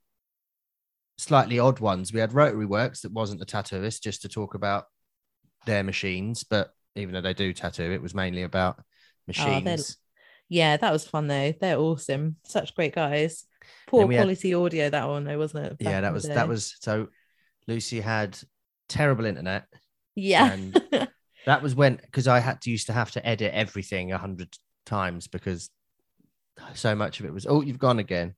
slightly 1.18 1.60
odd 1.60 1.80
ones. 1.80 2.14
We 2.14 2.22
had 2.22 2.34
Rotary 2.34 2.66
Works 2.66 3.02
that 3.02 3.12
wasn't 3.12 3.42
a 3.42 3.46
tattooist, 3.46 4.02
just 4.02 4.22
to 4.22 4.30
talk 4.30 4.54
about 4.56 4.86
their 5.66 5.84
machines. 5.84 6.46
But 6.46 6.72
even 6.98 7.14
though 7.14 7.22
they 7.22 7.34
do 7.34 7.54
tattoo, 7.54 7.92
it 7.92 8.02
was 8.02 8.14
mainly 8.14 8.44
about 8.44 8.78
oh, 8.80 8.84
machines. 9.28 9.98
Yeah, 10.50 10.78
that 10.78 10.94
was 10.94 11.08
fun 11.08 11.28
though. 11.28 11.54
They're 11.60 11.78
awesome. 11.78 12.38
Such 12.46 12.76
great 12.76 12.96
guys. 12.96 13.46
Poor 13.88 14.06
we 14.06 14.16
had- 14.16 14.22
quality 14.22 14.54
audio 14.54 14.90
that 14.90 15.08
one 15.08 15.26
though, 15.26 15.38
wasn't 15.38 15.66
it? 15.66 15.78
back 15.80 15.94
yeah, 15.94 16.02
that 16.02 16.14
was 16.14 16.24
that 16.24 16.48
was 16.48 16.76
so. 16.80 17.08
Lucy 17.68 18.00
had 18.00 18.38
terrible 18.88 19.26
internet. 19.26 19.66
yeah. 20.16 20.54
and- 20.54 21.10
That 21.48 21.64
was 21.64 21.76
when 21.76 21.96
because 21.96 22.28
I 22.28 22.40
had 22.40 22.62
to 22.64 22.70
used 22.70 22.88
to 22.88 22.94
have 22.94 23.12
to 23.12 23.26
edit 23.26 23.54
everything 23.54 24.12
a 24.12 24.18
hundred 24.18 24.54
times 24.86 25.28
because 25.28 25.70
so 26.74 26.94
much 26.94 27.22
of 27.22 27.26
it 27.26 27.34
was 27.34 27.48
oh 27.48 27.62
you've 27.62 27.80
gone 27.80 28.00
again 28.00 28.36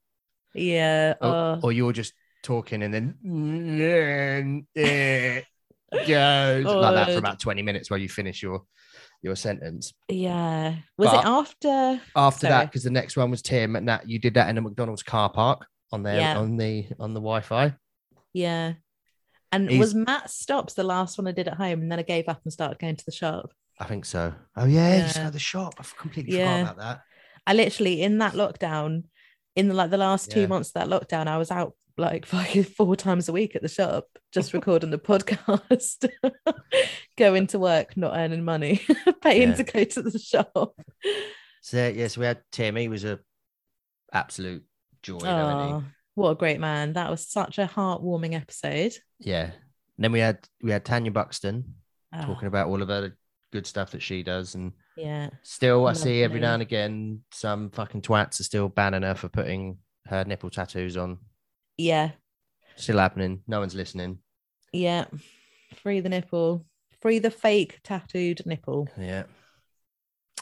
yeah. 0.53 1.15
or, 1.19 1.27
oh. 1.27 1.59
or 1.63 1.71
you're 1.71 1.91
just 1.91 2.13
talking 2.43 2.83
and 2.83 2.93
then 2.93 4.67
yeah, 6.05 6.61
like 6.65 6.95
that 6.95 7.11
for 7.11 7.17
about 7.17 7.39
20 7.39 7.61
minutes 7.61 7.89
while 7.89 7.99
you 7.99 8.09
finish 8.09 8.41
your 8.43 8.63
your 9.21 9.35
sentence. 9.35 9.93
Yeah. 10.07 10.75
Was 10.97 11.09
But- 11.09 11.19
it 11.19 11.27
after? 11.27 12.01
After 12.15 12.47
that, 12.47 12.65
because 12.71 12.83
the 12.83 12.89
next 12.89 13.17
one 13.17 13.29
was 13.31 13.41
Tim 13.41 13.75
and 13.75 13.87
that 13.89 14.07
you 14.09 14.17
did 14.19 14.35
that 14.35 14.49
in 14.49 14.57
a 14.57 14.61
McDonald's 14.61 15.03
car 15.03 15.29
park 15.29 15.65
on 15.91 16.03
their 16.03 16.19
Yeah. 16.19 16.37
on 16.37 16.55
the 16.57 16.87
on 16.99 17.13
the 17.13 17.19
Wi-Fi. 17.19 17.75
Yeah. 18.33 18.73
And 19.51 19.69
He's- 19.69 19.79
was 19.79 19.95
Matt 19.95 20.29
Stops 20.29 20.73
the 20.75 20.83
last 20.83 21.17
one 21.17 21.27
I 21.27 21.31
did 21.31 21.47
at 21.47 21.55
home, 21.55 21.81
and 21.81 21.91
then 21.91 21.99
I 21.99 22.03
gave 22.03 22.29
up 22.29 22.41
and 22.43 22.53
started 22.53 22.79
going 22.79 22.95
to 22.95 23.05
the 23.05 23.11
shop. 23.11 23.51
I 23.79 23.85
think 23.85 24.05
so. 24.05 24.33
Oh 24.55 24.65
yeah, 24.65 24.93
you 24.93 24.99
Yeah. 25.01 25.07
started 25.07 25.33
the 25.33 25.39
shop. 25.39 25.73
I 25.79 25.83
completely 25.97 26.37
Yeah. 26.37 26.59
forgot 26.59 26.73
about 26.73 26.77
that. 26.83 27.01
I 27.47 27.53
literally 27.53 28.01
in 28.01 28.19
that 28.19 28.33
lockdown, 28.33 29.05
in 29.55 29.67
the, 29.69 29.73
like 29.73 29.89
the 29.89 29.97
last 29.97 30.29
two 30.31 30.41
Yeah. 30.41 30.47
months 30.47 30.69
of 30.69 30.73
that 30.75 30.87
lockdown, 30.87 31.27
I 31.27 31.37
was 31.37 31.49
out 31.51 31.73
like 31.99 32.25
fucking 32.25 32.63
four 32.77 32.95
times 32.95 33.29
a 33.29 33.31
week 33.33 33.55
at 33.55 33.61
the 33.61 33.67
shop, 33.67 34.07
just 34.31 34.53
recording 34.53 34.89
the 34.89 34.97
podcast, 34.97 36.09
going 37.17 37.47
to 37.47 37.59
work, 37.59 37.95
not 37.97 38.15
earning 38.17 38.43
money, 38.43 38.81
paying 39.21 39.49
Yeah. 39.49 39.55
to 39.55 39.63
go 39.63 39.83
to 39.83 40.01
the 40.01 40.17
shop. 40.19 40.73
So 41.61 41.87
yes, 41.87 42.17
we 42.17 42.25
had 42.25 42.41
Tim. 42.51 42.75
He 42.75 42.87
was 42.87 43.03
a 43.03 43.19
absolute 44.13 44.63
joy. 45.03 45.19
Oh, 45.23 45.83
what 46.15 46.31
a 46.31 46.35
great 46.35 46.59
man! 46.59 46.93
That 46.93 47.11
was 47.11 47.27
such 47.27 47.59
a 47.59 47.65
heartwarming 47.73 48.33
episode. 48.35 48.93
Yeah. 49.19 49.51
And 49.97 50.03
then 50.03 50.11
we 50.11 50.19
had 50.19 50.39
we 50.63 50.71
had 50.71 50.85
Tanya 50.85 51.11
Buxton 51.11 51.75
Oh, 52.13 52.23
talking 52.25 52.47
about 52.47 52.67
all 52.67 52.81
of 52.81 52.87
her 52.87 53.15
good 53.51 53.67
stuff 53.67 53.91
that 53.91 54.01
she 54.01 54.23
does, 54.23 54.55
and 54.55 54.71
yeah, 54.97 55.29
still 55.43 55.85
I 55.87 55.93
see 55.93 56.23
every 56.23 56.39
now 56.39 56.53
and 56.53 56.61
again 56.61 57.21
some 57.31 57.69
fucking 57.69 58.01
twats 58.01 58.39
are 58.39 58.43
still 58.43 58.69
banning 58.69 59.03
her 59.03 59.13
for 59.15 59.29
putting 59.29 59.77
her 60.07 60.23
nipple 60.25 60.49
tattoos 60.49 60.97
on. 60.97 61.19
Yeah, 61.79 62.11
Still 62.75 62.97
happening. 62.99 63.41
No 63.47 63.59
one's 63.59 63.75
listening. 63.75 64.19
yeah. 64.73 65.05
Free 65.83 65.99
the 65.99 66.09
nipple, 66.09 66.65
free 67.01 67.19
the 67.19 67.29
fake 67.31 67.79
tattooed 67.83 68.41
nipple. 68.45 68.87
Yeah. 68.97 69.23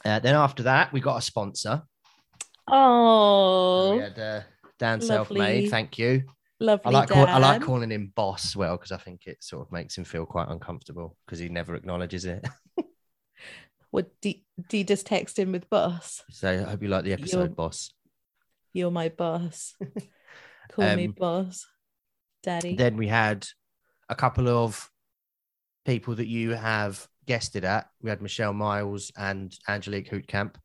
Uh, 0.06 0.20
then 0.20 0.36
after 0.36 0.64
that, 0.64 0.94
we 0.94 1.00
got 1.02 1.18
a 1.18 1.22
sponsor. 1.22 1.84
Oh, 2.70 3.94
We 3.96 4.02
had 4.02 4.18
uh, 4.20 4.42
Dan 4.80 5.00
lovely. 5.06 5.40
Selfmade. 5.40 5.70
Thank 5.70 5.98
you. 5.98 6.24
lovely. 6.60 6.94
I 6.96 7.00
like 7.00 7.10
call, 7.10 7.28
I 7.28 7.38
like 7.40 7.62
calling 7.62 7.92
him 7.92 8.12
boss 8.16 8.46
as 8.46 8.56
well 8.56 8.78
because 8.78 8.92
I 8.92 8.98
think 8.98 9.26
it 9.28 9.44
sort 9.44 9.66
of 9.66 9.72
makes 9.72 9.98
him 9.98 10.04
feel 10.06 10.26
quite 10.26 10.48
uncomfortable 10.50 11.18
because 11.26 11.40
he 11.40 11.50
never 11.50 11.76
acknowledges 11.76 12.26
it. 12.26 12.46
What 13.90 14.10
do, 14.22 14.34
do 14.70 14.78
you 14.78 14.84
just 14.84 15.06
text 15.08 15.40
him 15.40 15.54
with 15.54 15.70
boss? 15.70 16.22
so 16.30 16.52
I 16.52 16.70
hope 16.72 16.84
you 16.84 16.90
like 16.90 17.06
the 17.06 17.14
episode, 17.14 17.38
You're- 17.38 17.54
boss. 17.54 17.90
You're 18.74 18.92
my 18.92 19.10
boss. 19.10 19.76
Call 20.72 20.96
me 20.96 21.08
Um, 21.08 21.12
boss, 21.18 21.66
daddy. 22.44 22.76
Then 22.76 22.98
we 22.98 23.08
had 23.08 23.48
a 24.10 24.16
couple 24.16 24.48
of 24.50 24.90
people 25.86 26.16
that 26.16 26.28
you 26.28 26.52
have 26.52 27.08
guested 27.26 27.66
at. 27.66 27.90
We 28.02 28.10
had 28.10 28.22
Michelle 28.22 28.54
Miles 28.54 29.12
and 29.18 29.58
Angelique 29.68 30.10
Houtkamp. 30.10 30.56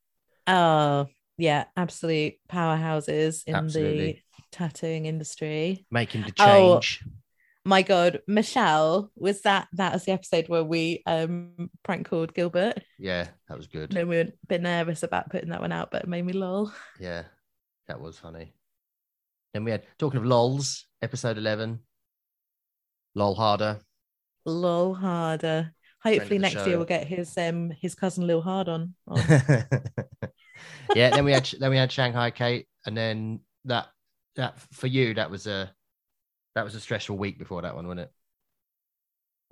oh, 0.47 1.07
yeah, 1.39 1.65
absolute 1.77 2.35
powerhouses 2.51 3.43
in 3.47 3.67
the 3.69 4.19
tattooing 4.53 5.07
industry. 5.07 5.87
making 5.91 6.23
the 6.23 6.33
Oh, 6.39 6.79
change. 6.81 7.03
My 7.65 7.83
God, 7.83 8.21
Michelle, 8.27 9.11
was 9.17 9.43
that 9.43 9.69
that 9.75 9.93
was 9.93 10.05
the 10.05 10.11
episode 10.13 10.49
where 10.49 10.65
we 10.65 11.03
um 11.07 11.71
prank 11.85 12.09
called 12.09 12.35
Gilbert? 12.35 12.83
Yeah, 12.99 13.29
that 13.49 13.57
was 13.57 13.69
good. 13.69 13.95
No, 13.95 14.05
we 14.05 14.17
were 14.17 14.23
a 14.23 14.33
bit 14.49 14.63
nervous 14.63 15.05
about 15.05 15.31
putting 15.31 15.51
that 15.51 15.61
one 15.61 15.71
out, 15.71 15.91
but 15.93 16.03
it 16.03 16.09
made 16.09 16.25
me 16.25 16.33
lol. 16.33 16.73
Yeah, 16.99 17.23
that 17.87 18.01
was 18.01 18.19
funny. 18.19 18.53
Then 19.55 19.65
we 19.65 19.71
had 19.71 19.85
talking 19.99 20.19
of 20.19 20.27
lols, 20.27 20.87
episode 21.01 21.39
eleven. 21.39 21.81
Lol 23.15 23.35
harder. 23.35 23.81
Lol 24.47 24.95
harder. 24.95 25.75
Hopefully 26.03 26.39
next 26.39 26.55
show. 26.55 26.67
year 26.67 26.77
we'll 26.77 26.87
get 26.87 27.07
his 27.07 27.37
um 27.39 27.71
his 27.81 27.95
cousin 27.95 28.27
Lil 28.27 28.41
Hard 28.41 28.69
on. 28.69 28.95
on. 29.07 29.19
yeah, 30.97 31.11
then 31.11 31.25
we 31.25 31.33
had 31.33 31.49
then 31.61 31.71
we 31.71 31.77
had 31.77 31.93
Shanghai 31.93 32.31
Kate, 32.31 32.67
and 32.87 32.97
then 32.97 33.41
that 33.67 33.89
that 34.37 34.59
for 34.73 34.89
you 34.89 35.15
that 35.15 35.31
was 35.31 35.47
a 35.47 35.73
that 36.55 36.65
was 36.65 36.75
a 36.75 36.81
stressful 36.81 37.17
week 37.17 37.39
before 37.39 37.63
that 37.63 37.75
one, 37.75 37.87
wasn't 37.87 38.01
it? 38.01 38.11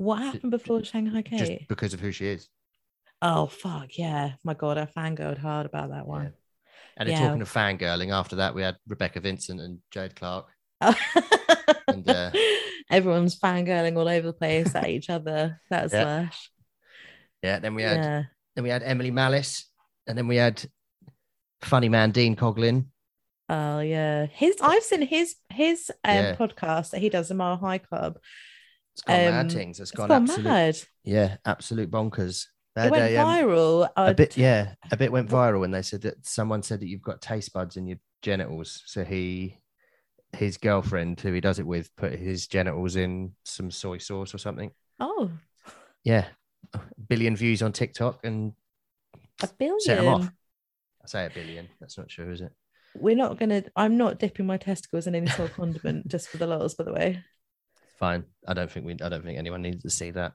what 0.01 0.19
happened 0.23 0.51
before 0.51 0.83
Shanghai 0.83 1.21
Kate? 1.21 1.39
Just 1.39 1.69
because 1.69 1.93
of 1.93 2.01
who 2.01 2.11
she 2.11 2.27
is. 2.27 2.49
Oh 3.21 3.47
fuck 3.47 3.99
yeah. 3.99 4.33
My 4.43 4.55
God, 4.55 4.79
I 4.79 4.87
fangirled 4.87 5.39
hard 5.39 5.67
about 5.67 5.91
that 5.91 6.07
Yeah. 6.09 6.31
And 6.97 7.09
Yeah. 7.09 7.19
talking 7.21 7.43
of 7.43 7.53
fangirling, 7.53 8.13
after 8.13 8.37
that 8.37 8.55
we 8.55 8.63
had 8.63 8.77
Rebecca 8.87 9.21
Vincent 9.21 9.61
and 9.61 9.79
Jade 9.91 10.17
Clark. 10.17 10.47
Oh. 10.81 10.95
And, 11.89 12.09
uh, 12.09 12.31
Everyone's 12.89 13.39
fangirling 13.39 13.97
all 13.97 14.09
over 14.09 14.27
the 14.29 14.33
place 14.33 14.75
at 14.77 14.89
each 14.89 15.11
other. 15.11 15.61
That 15.71 15.85
was 15.85 15.93
Yeah. 15.93 16.05
lush. 16.05 16.51
Yeah, 17.43 17.59
then 17.59 17.75
we 17.75 17.83
had 17.83 17.97
Yeah. 18.05 18.23
then 18.55 18.65
we 18.65 18.71
had 18.71 18.83
Emily 18.85 19.11
Malice, 19.11 19.69
and 20.07 20.17
then 20.17 20.29
we 20.29 20.37
had 20.37 20.63
funny 21.63 21.89
man 21.89 22.11
Dean 22.13 22.37
Coglin. 22.37 22.87
Oh 23.49 23.81
yeah. 23.81 24.27
His 24.27 24.57
I've 24.61 24.83
seen 24.85 25.03
his 25.03 25.35
his 25.53 25.91
um 26.05 26.15
Yeah. 26.15 26.37
podcast 26.37 26.91
that 26.91 27.01
he 27.01 27.09
does 27.09 27.29
the 27.29 27.35
Mile 27.35 27.57
High 27.57 27.79
Club. 27.79 28.19
It's 28.95 29.03
gone 29.03 29.17
Um, 29.27 29.31
mad 29.35 29.53
things. 29.53 29.81
It's 29.81 29.91
It's 29.91 29.97
gone, 29.97 30.09
gone 30.09 30.23
absolute 30.23 30.45
mad. 30.45 30.77
yeah, 31.05 31.37
absolute 31.45 31.91
bonkers. 31.91 32.47
They 32.77 32.87
It 32.87 32.91
went 32.91 33.13
a, 33.13 33.17
um, 33.17 33.29
viral. 33.29 33.89
a 33.97 34.15
bit 34.15 34.37
yeah 34.37 34.75
a 34.93 34.97
bit 34.97 35.11
went 35.11 35.29
viral 35.29 35.61
when 35.61 35.73
they 35.73 35.83
said 35.83 36.03
that 36.03 36.25
someone 36.25 36.63
said 36.63 36.81
that 36.81 36.87
you've 36.87 37.03
got 37.03 37.21
taste 37.21 37.53
buds 37.53 37.77
in 37.77 37.87
your 37.87 37.99
genitals. 38.23 38.83
So 38.87 39.05
he 39.05 39.59
his 40.33 40.57
girlfriend 40.57 41.21
who 41.21 41.33
he 41.33 41.41
does 41.41 41.59
it 41.59 41.67
with 41.67 41.95
put 41.97 42.13
his 42.13 42.47
genitals 42.47 42.95
in 42.97 43.33
some 43.45 43.71
soy 43.71 43.99
sauce 43.99 44.33
or 44.35 44.39
something. 44.39 44.71
Oh, 45.01 45.31
yeah. 46.05 46.27
A 46.75 46.81
billion 47.09 47.35
views 47.35 47.63
on 47.63 47.73
tiktok 47.73 48.25
and 48.25 48.53
a 49.43 49.49
billion. 49.59 49.81
set 49.81 49.99
him 49.99 50.07
off. 50.09 50.31
i 51.03 51.07
say 51.07 51.27
a 51.27 51.31
billion. 51.31 51.69
That's 51.81 51.99
not 51.99 52.11
sure, 52.11 52.31
is 52.31 52.41
it? 52.41 52.53
We're 52.95 53.17
not 53.17 53.39
gonna 53.39 53.65
I'm 53.75 53.97
not 53.97 54.19
dipping 54.19 54.47
my 54.47 54.57
testicles 54.57 55.07
in 55.09 55.15
any 55.17 55.27
sort 55.29 55.51
of 55.51 55.57
condiment 55.57 56.07
just 56.09 56.29
for 56.29 56.37
the 56.39 56.47
lols, 56.47 56.75
by 56.75 56.85
the 56.85 56.93
way. 56.93 57.25
fine. 57.99 58.25
I 58.47 58.55
don't 58.55 58.71
think 58.71 58.87
we 58.87 58.93
i 59.03 59.09
don't 59.09 59.25
think 59.25 59.39
anyone 59.39 59.63
needs 59.63 59.83
to 59.83 59.91
see 59.91 60.11
that 60.13 60.33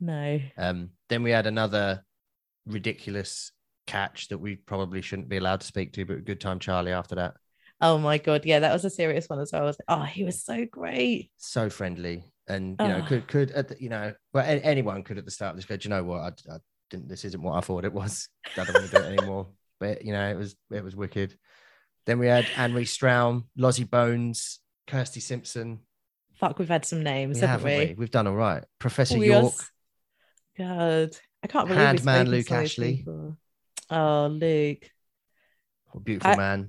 No. 0.00 0.40
um 0.56 0.90
then 1.08 1.22
we 1.22 1.30
had 1.30 1.46
another 1.46 2.04
ridiculous 2.66 3.52
catch 3.86 4.28
that 4.28 4.38
we 4.38 4.56
probably 4.56 5.02
shouldn't 5.02 5.28
be 5.28 5.36
allowed 5.36 5.60
to 5.60 5.66
speak 5.66 5.92
to 5.94 6.04
but 6.04 6.24
good 6.24 6.40
time 6.40 6.58
charlie 6.58 6.92
after 6.92 7.16
that 7.16 7.34
Oh 7.82 7.96
my 7.96 8.18
god, 8.18 8.44
yeah, 8.44 8.58
that 8.58 8.74
was 8.74 8.84
a 8.84 8.90
serious 8.90 9.26
one 9.26 9.40
as 9.40 9.52
well. 9.54 9.62
I 9.62 9.64
was 9.64 9.78
like, 9.78 9.98
oh, 9.98 10.04
he 10.04 10.22
was 10.22 10.44
so 10.44 10.66
great. 10.66 11.30
so 11.38 11.70
friendly 11.70 12.22
and 12.46 12.76
you 12.78 12.88
know 12.88 13.00
Oh. 13.02 13.08
could 13.08 13.26
could 13.26 13.50
at 13.52 13.68
the, 13.68 13.76
you 13.82 13.88
know 13.88 14.12
well 14.34 14.44
anyone 14.46 15.02
could 15.02 15.16
at 15.16 15.24
the 15.24 15.30
start 15.30 15.56
just 15.56 15.66
go 15.66 15.78
do 15.78 15.88
you 15.88 15.90
know 15.94 16.04
what 16.04 16.18
I, 16.48 16.54
I 16.54 16.58
didn't 16.90 17.08
this 17.08 17.24
isn't 17.24 17.40
what 17.42 17.54
i 17.56 17.60
thought 17.60 17.84
it 17.86 17.92
was 17.92 18.28
i 18.58 18.64
don't 18.64 18.74
want 18.74 18.90
to 18.90 18.96
do 18.98 19.02
it 19.04 19.18
anymore 19.18 19.46
but 19.80 20.04
you 20.04 20.12
know 20.12 20.28
it 20.28 20.36
was 20.36 20.56
it 20.70 20.84
was 20.84 20.94
wicked 20.96 21.38
then 22.06 22.18
we 22.18 22.26
had 22.26 22.44
anne 22.56 22.84
Straum, 22.84 23.44
lozzie 23.56 23.84
bones 23.84 24.58
kirsty 24.86 25.20
simpson 25.20 25.78
Fuck, 26.34 26.58
we've 26.58 26.68
had 26.68 26.84
some 26.84 27.02
names, 27.02 27.40
we 27.40 27.46
haven't 27.46 27.70
haven't 27.70 27.78
we? 27.88 27.92
we? 27.92 27.94
we've 28.00 28.10
done 28.10 28.26
all 28.26 28.34
right 28.34 28.64
professor 28.78 29.16
We 29.18 29.28
york 29.28 29.54
God, 30.60 31.16
I 31.42 31.46
can't 31.46 31.68
believe 31.68 31.82
Handman 32.02 32.28
Luke 32.28 32.50
Ashley. 32.52 32.96
people. 32.98 33.36
Oh, 33.88 34.26
Luke. 34.30 34.88
beautiful 36.04 36.30
I- 36.32 36.36
man 36.36 36.68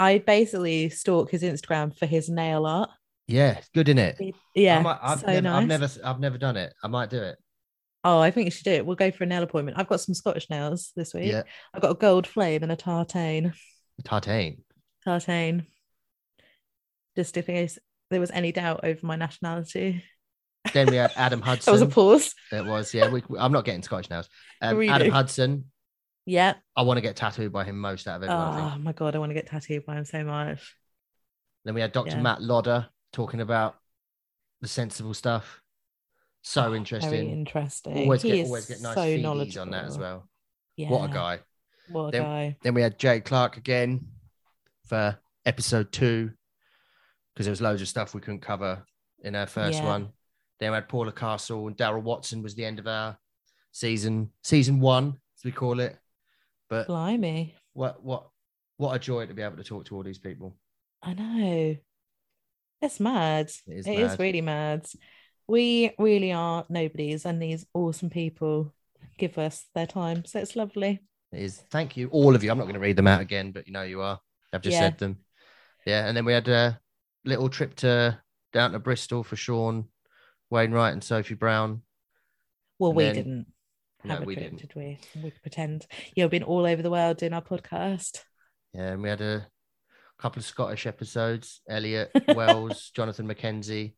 I 0.00 0.18
basically 0.18 0.88
stalk 0.90 1.30
his 1.30 1.42
Instagram 1.42 1.96
for 1.96 2.06
his 2.06 2.28
nail 2.28 2.64
art. 2.66 2.90
yeah 3.26 3.60
good 3.74 3.88
in 3.88 3.98
it 3.98 4.16
Yeah, 4.54 4.78
I 4.78 4.82
might, 4.82 4.98
I've, 5.02 5.20
so 5.20 5.26
never, 5.26 5.40
nice. 5.42 5.62
I've 5.62 5.68
never 5.68 5.88
i've 6.04 6.20
never 6.20 6.38
done 6.38 6.56
it 6.56 6.72
i 6.82 6.88
might 6.88 7.10
do 7.10 7.22
it 7.22 7.36
Oh, 8.04 8.20
I 8.20 8.30
think 8.30 8.44
you 8.46 8.50
should 8.52 8.64
do 8.64 8.70
it. 8.70 8.86
We'll 8.86 8.94
go 8.94 9.10
for 9.10 9.24
a 9.24 9.26
nail 9.26 9.42
appointment. 9.42 9.76
I've 9.76 9.88
got 9.88 10.00
some 10.00 10.14
Scottish 10.14 10.48
nails 10.48 10.92
this 10.94 11.12
week. 11.12 11.32
yeah 11.32 11.42
I've 11.74 11.82
got 11.82 11.90
a 11.90 11.94
gold 11.94 12.26
flame 12.28 12.62
and 12.62 12.70
a 12.72 12.76
tartane. 12.76 13.52
tartane 14.04 14.58
Tartane. 15.06 15.66
Just 17.16 17.36
in 17.36 17.42
case 17.42 17.76
there 18.10 18.20
was 18.20 18.30
any 18.30 18.52
doubt 18.52 18.80
over 18.84 19.04
my 19.04 19.16
nationality. 19.16 20.04
Then 20.74 20.86
we 20.88 20.96
had 20.96 21.12
adam 21.16 21.40
Hudson. 21.40 21.64
That 21.72 21.80
was 21.80 21.82
a 21.82 21.86
pause. 21.86 22.34
it 22.52 22.64
was 22.64 22.92
yeah 22.94 23.08
we, 23.10 23.22
i'm 23.38 23.52
not 23.52 23.64
getting 23.64 23.82
scotch 23.82 24.10
nails 24.10 24.28
um, 24.60 24.82
adam 24.88 25.10
hudson 25.10 25.64
Yeah. 26.26 26.54
I 26.76 26.82
want 26.82 26.98
to 26.98 27.00
get 27.00 27.16
tattooed 27.16 27.52
by 27.52 27.64
him 27.64 27.78
most 27.80 28.06
out 28.06 28.16
of 28.16 28.22
everyone. 28.24 28.72
Oh 28.74 28.78
my 28.78 28.92
god, 28.92 29.16
I 29.16 29.18
want 29.18 29.30
to 29.30 29.34
get 29.34 29.46
tattooed 29.46 29.86
by 29.86 29.96
him 29.96 30.04
so 30.04 30.22
much. 30.24 30.74
Then 31.64 31.74
we 31.74 31.80
had 31.80 31.92
Dr. 31.92 32.16
Yeah. 32.16 32.20
Matt 32.22 32.42
Lodder 32.42 32.88
talking 33.14 33.40
about 33.40 33.76
the 34.60 34.68
sensible 34.68 35.14
stuff. 35.14 35.62
So 36.42 36.60
Oh, 36.60 36.64
Very 36.66 36.76
interesting. 36.78 37.30
interesting. 37.30 37.96
Always 37.98 38.22
He 38.22 38.30
get 38.32 38.46
always 38.46 38.66
get 38.66 38.80
nice 38.82 38.94
so 38.94 39.16
knowledgeable 39.16 39.62
on 39.62 39.70
that 39.70 39.84
as 39.86 39.96
well. 39.96 40.28
Yeah. 40.76 40.90
What 40.90 41.08
a 41.10 41.12
guy. 41.14 41.38
What 41.90 42.08
a 42.08 42.10
Then- 42.12 42.22
guy. 42.22 42.56
Then 42.62 42.74
we 42.74 42.82
had 42.82 42.98
Jay 42.98 43.20
Clark 43.20 43.56
again 43.56 44.08
for 44.86 45.18
episode 45.46 45.92
two 45.92 46.32
because 47.32 47.46
there 47.46 47.52
was 47.52 47.62
loads 47.62 47.80
of 47.80 47.88
stuff 47.88 48.14
we 48.14 48.20
couldn't 48.20 48.40
cover 48.42 48.84
in 49.24 49.34
our 49.34 49.46
first 49.46 49.78
Yeah. 49.78 49.86
one. 49.86 50.12
Then 50.60 50.72
we 50.72 50.74
had 50.74 50.88
Paula 50.88 51.12
Castle 51.12 51.66
and 51.68 51.76
Daryl 51.76 52.02
Watson 52.02 52.42
was 52.42 52.54
the 52.54 52.64
end 52.64 52.78
of 52.78 52.86
our 52.86 53.16
season, 53.72 54.30
season 54.42 54.80
one, 54.80 55.16
as 55.38 55.44
we 55.44 55.52
call 55.52 55.80
it. 55.80 55.96
But 56.68 56.86
Blimey. 56.86 57.54
what 57.74 58.02
what 58.02 58.28
what 58.76 58.94
a 58.94 58.98
joy 58.98 59.26
to 59.26 59.34
be 59.34 59.42
able 59.42 59.56
to 59.56 59.64
talk 59.64 59.84
to 59.86 59.96
all 59.96 60.02
these 60.02 60.18
people. 60.18 60.56
I 61.02 61.14
know. 61.14 61.76
It's 62.82 63.00
mad. 63.00 63.50
It 63.66 63.72
is 63.78 63.86
It 63.86 63.98
is 63.98 64.10
mad. 64.12 64.20
really 64.20 64.40
mad. 64.40 64.86
we 65.46 65.92
really 65.98 66.32
are 66.32 66.64
nobodies, 66.68 67.24
and 67.24 67.40
these 67.40 67.64
awesome 67.74 68.10
people 68.10 68.74
give 69.16 69.38
us 69.38 69.66
their 69.74 69.86
time. 69.86 70.24
So 70.24 70.38
it's 70.40 70.56
lovely. 70.56 71.00
It 71.32 71.40
is 71.42 71.58
thank 71.70 71.96
you, 71.96 72.08
all 72.08 72.34
of 72.34 72.42
you. 72.44 72.50
I'm 72.50 72.58
not 72.58 72.64
going 72.64 72.74
to 72.74 72.80
read 72.80 72.96
them 72.96 73.06
out 73.06 73.20
again, 73.20 73.52
but 73.52 73.66
you 73.66 73.72
know 73.72 73.82
you 73.82 74.00
are. 74.02 74.20
I've 74.52 74.62
just 74.62 74.74
Yeah. 74.74 74.80
said 74.80 74.98
them. 74.98 75.18
Yeah, 75.86 76.06
and 76.06 76.16
then 76.16 76.24
we 76.24 76.32
had 76.32 76.48
a 76.48 76.80
little 77.24 77.48
trip 77.48 77.74
to 77.76 78.18
down 78.52 78.72
to 78.72 78.78
Bristol 78.78 79.22
for 79.24 79.36
Sean 79.36 79.88
Wainwright 80.50 80.92
and 80.92 81.02
Sophie 81.04 81.34
Brown. 81.34 81.82
Well, 82.78 82.90
And 82.90 82.96
we 82.96 83.04
then- 83.04 83.14
didn't 83.14 83.46
No, 84.04 84.14
have 84.16 84.24
we 84.26 84.34
trip, 84.34 84.46
didn't. 84.46 84.60
did 84.60 84.74
we? 84.74 84.98
We 85.16 85.30
could 85.30 85.42
pretend. 85.42 85.86
You've 86.14 86.30
been 86.30 86.42
all 86.44 86.66
over 86.66 86.80
the 86.82 86.90
world 86.90 87.16
doing 87.18 87.32
our 87.34 87.42
podcast. 87.42 88.22
Yeah, 88.72 88.92
and 88.92 89.02
we 89.02 89.08
had 89.08 89.20
a 89.20 89.46
couple 90.18 90.38
of 90.40 90.44
Scottish 90.46 90.86
episodes. 90.86 91.60
Elliot 91.68 92.10
Wells, 92.34 92.90
Jonathan 92.94 93.26
McKenzie, 93.26 93.94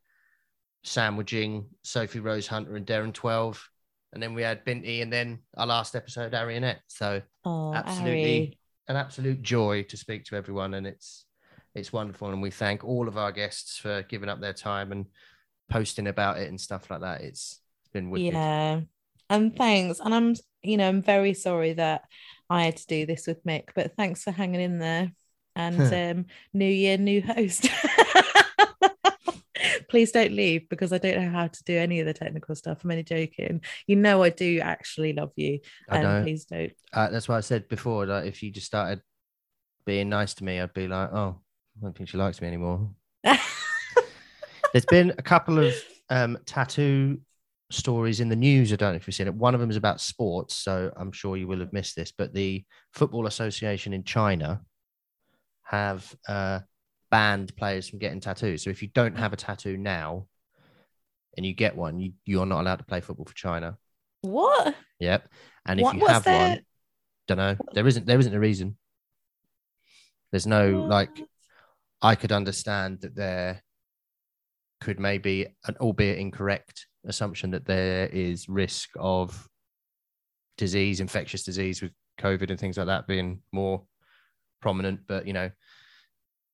sandwiching 0.84 1.66
Sophie 1.82 2.20
Rose 2.20 2.46
Hunter 2.46 2.76
and 2.76 2.86
Darren 2.86 3.12
Twelve. 3.12 3.68
And 4.12 4.22
then 4.22 4.34
we 4.34 4.42
had 4.42 4.64
Binty 4.64 5.02
and 5.02 5.12
then 5.12 5.38
our 5.56 5.66
last 5.66 5.94
episode, 5.94 6.32
Arianette. 6.32 6.80
So 6.88 7.22
Oh, 7.44 7.72
Absolutely. 7.74 8.22
Ari. 8.38 8.58
an 8.88 8.96
absolute 8.96 9.40
joy 9.42 9.84
to 9.84 9.96
speak 9.96 10.24
to 10.26 10.36
everyone 10.36 10.74
and 10.74 10.86
it's 10.86 11.26
it's 11.76 11.92
wonderful 11.92 12.30
and 12.30 12.42
we 12.42 12.50
thank 12.50 12.82
all 12.84 13.06
of 13.06 13.16
our 13.16 13.30
guests 13.30 13.78
for 13.78 14.02
giving 14.02 14.28
up 14.28 14.40
their 14.40 14.52
time 14.52 14.90
and 14.90 15.06
posting 15.70 16.06
about 16.08 16.38
it 16.38 16.48
and 16.48 16.60
stuff 16.60 16.90
like 16.90 17.00
that 17.00 17.22
it's 17.22 17.60
it's 17.82 17.92
been 17.92 18.10
wicked 18.10 18.34
Yeah. 18.34 18.80
And 19.30 19.56
thanks. 19.56 20.00
And 20.00 20.12
I'm, 20.12 20.34
you 20.62 20.76
know, 20.76 20.88
I'm 20.88 21.02
very 21.02 21.34
sorry 21.34 21.74
that 21.74 22.02
I 22.50 22.64
had 22.64 22.76
to 22.78 22.86
do 22.88 23.06
this 23.06 23.28
with 23.28 23.44
Mick, 23.44 23.68
but 23.76 23.94
thanks 23.96 24.24
for 24.24 24.32
hanging 24.32 24.60
in 24.60 24.78
there. 24.80 25.12
And 25.54 25.78
um, 26.18 26.26
new 26.52 26.66
year, 26.66 26.98
new 26.98 27.22
host. 27.22 27.68
Please 29.88 30.12
don't 30.12 30.32
leave 30.32 30.68
because 30.68 30.92
I 30.92 30.98
don't 30.98 31.20
know 31.22 31.30
how 31.30 31.48
to 31.48 31.64
do 31.64 31.76
any 31.76 32.00
of 32.00 32.06
the 32.06 32.14
technical 32.14 32.54
stuff. 32.54 32.82
I'm 32.82 32.90
only 32.90 33.02
joking. 33.02 33.60
You 33.86 33.96
know, 33.96 34.22
I 34.22 34.30
do 34.30 34.60
actually 34.60 35.12
love 35.12 35.32
you. 35.36 35.60
i 35.88 35.98
And 35.98 36.02
know 36.02 36.22
please 36.22 36.44
don't. 36.46 36.72
uh, 36.92 37.10
that's 37.10 37.28
why 37.28 37.36
i 37.36 37.40
said 37.40 37.68
before 37.68 38.06
that 38.06 38.26
if 38.26 38.42
you 38.42 38.50
just 38.50 38.66
started 38.66 39.02
being 39.84 40.08
nice 40.08 40.34
to 40.34 40.44
me 40.44 40.60
i'd 40.60 40.72
be 40.74 40.88
like 40.88 41.12
oh 41.12 41.40
i 41.76 41.84
don't 41.84 41.96
think 41.96 42.08
she 42.08 42.16
likes 42.16 42.40
me 42.40 42.48
anymore 42.48 42.90
there's 44.72 44.86
been 44.86 45.10
a 45.18 45.22
couple 45.22 45.58
of 45.58 45.74
um, 46.08 46.38
tattoo 46.46 47.20
stories 47.70 48.20
in 48.20 48.28
the 48.28 48.36
news. 48.36 48.72
I 48.72 48.76
don't 48.76 48.92
know 48.92 48.96
if 48.96 49.06
you've 49.06 49.14
seen 49.14 49.26
it. 49.28 49.34
One 49.34 49.54
of 49.54 49.60
them 49.60 49.70
is 49.70 49.76
about 49.76 50.00
sports, 50.00 50.54
so 50.56 50.92
I'm 50.96 51.12
sure 51.12 51.36
you 51.36 51.46
will 51.46 51.60
have 51.60 51.72
missed 51.72 51.96
this. 51.96 52.12
But 52.12 52.34
the 52.34 52.64
Football 52.92 53.26
Association 53.26 53.92
in 53.92 54.04
China 54.04 54.60
have 55.64 56.14
uh, 56.28 56.60
banned 57.10 57.54
players 57.56 57.88
from 57.88 57.98
getting 58.00 58.20
tattoos. 58.20 58.62
So 58.64 58.70
if 58.70 58.82
you 58.82 58.88
don't 58.94 59.16
have 59.16 59.32
a 59.32 59.36
tattoo 59.36 59.76
now 59.76 60.26
and 61.36 61.46
you 61.46 61.52
get 61.54 61.76
one, 61.76 62.00
you, 62.00 62.12
you're 62.24 62.46
not 62.46 62.60
allowed 62.62 62.80
to 62.80 62.84
play 62.84 63.00
football 63.00 63.26
for 63.26 63.34
China. 63.34 63.76
what? 64.22 64.74
Yep. 64.98 65.28
And 65.66 65.80
if 65.80 65.84
What- 65.84 65.96
you 65.96 66.06
have 66.06 66.24
their- 66.24 66.48
one, 66.48 66.60
don't 67.28 67.38
know. 67.38 67.56
There 67.74 67.86
isn't. 67.86 68.06
There 68.06 68.18
isn't 68.18 68.34
a 68.34 68.40
reason. 68.40 68.76
There's 70.32 70.46
no 70.48 70.68
like. 70.82 71.10
I 72.02 72.14
could 72.16 72.32
understand 72.32 73.02
that 73.02 73.14
there 73.14 73.62
could 74.80 74.98
maybe 74.98 75.46
an 75.66 75.76
albeit 75.80 76.18
incorrect 76.18 76.86
assumption 77.06 77.50
that 77.50 77.66
there 77.66 78.06
is 78.06 78.48
risk 78.48 78.90
of 78.98 79.48
disease, 80.58 81.00
infectious 81.00 81.42
disease 81.42 81.82
with 81.82 81.92
COVID 82.20 82.50
and 82.50 82.58
things 82.58 82.76
like 82.76 82.86
that 82.86 83.06
being 83.06 83.40
more 83.52 83.82
prominent. 84.60 85.00
But 85.06 85.26
you 85.26 85.32
know, 85.32 85.50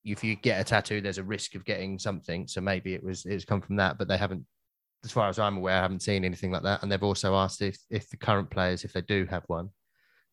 if 0.04 0.22
you 0.22 0.36
get 0.36 0.60
a 0.60 0.64
tattoo, 0.64 1.00
there's 1.00 1.18
a 1.18 1.24
risk 1.24 1.54
of 1.54 1.64
getting 1.64 1.98
something. 1.98 2.46
So 2.46 2.60
maybe 2.60 2.94
it 2.94 3.02
was 3.02 3.24
it's 3.26 3.44
come 3.44 3.60
from 3.60 3.76
that, 3.76 3.98
but 3.98 4.08
they 4.08 4.16
haven't, 4.16 4.44
as 5.04 5.12
far 5.12 5.28
as 5.28 5.38
I'm 5.38 5.56
aware, 5.56 5.76
I 5.76 5.82
haven't 5.82 6.02
seen 6.02 6.24
anything 6.24 6.52
like 6.52 6.62
that. 6.62 6.82
And 6.82 6.90
they've 6.90 7.02
also 7.02 7.34
asked 7.34 7.62
if 7.62 7.78
if 7.90 8.08
the 8.08 8.16
current 8.16 8.50
players, 8.50 8.84
if 8.84 8.92
they 8.92 9.02
do 9.02 9.26
have 9.26 9.44
one, 9.46 9.70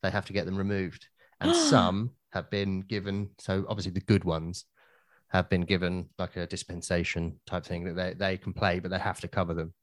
they 0.01 0.12
have 0.12 0.25
to 0.25 0.33
get 0.33 0.45
them 0.45 0.57
removed. 0.57 1.07
And 1.39 1.55
some 1.69 2.11
have 2.31 2.50
been 2.50 2.81
given, 2.81 3.29
so 3.39 3.65
obviously 3.68 3.91
the 3.91 4.01
good 4.01 4.24
ones 4.24 4.65
have 5.33 5.50
been 5.50 5.61
given 5.61 6.07
like 6.19 6.37
a 6.37 6.46
dispensation 6.46 7.39
type 7.48 7.65
thing 7.65 7.83
that 7.85 7.96
they, 7.96 8.13
they 8.13 8.37
can 8.37 8.53
play, 8.53 8.79
but 8.79 8.91
they 8.91 9.00
have 9.00 9.19
to 9.19 9.27
cover 9.27 9.55
them. 9.55 9.74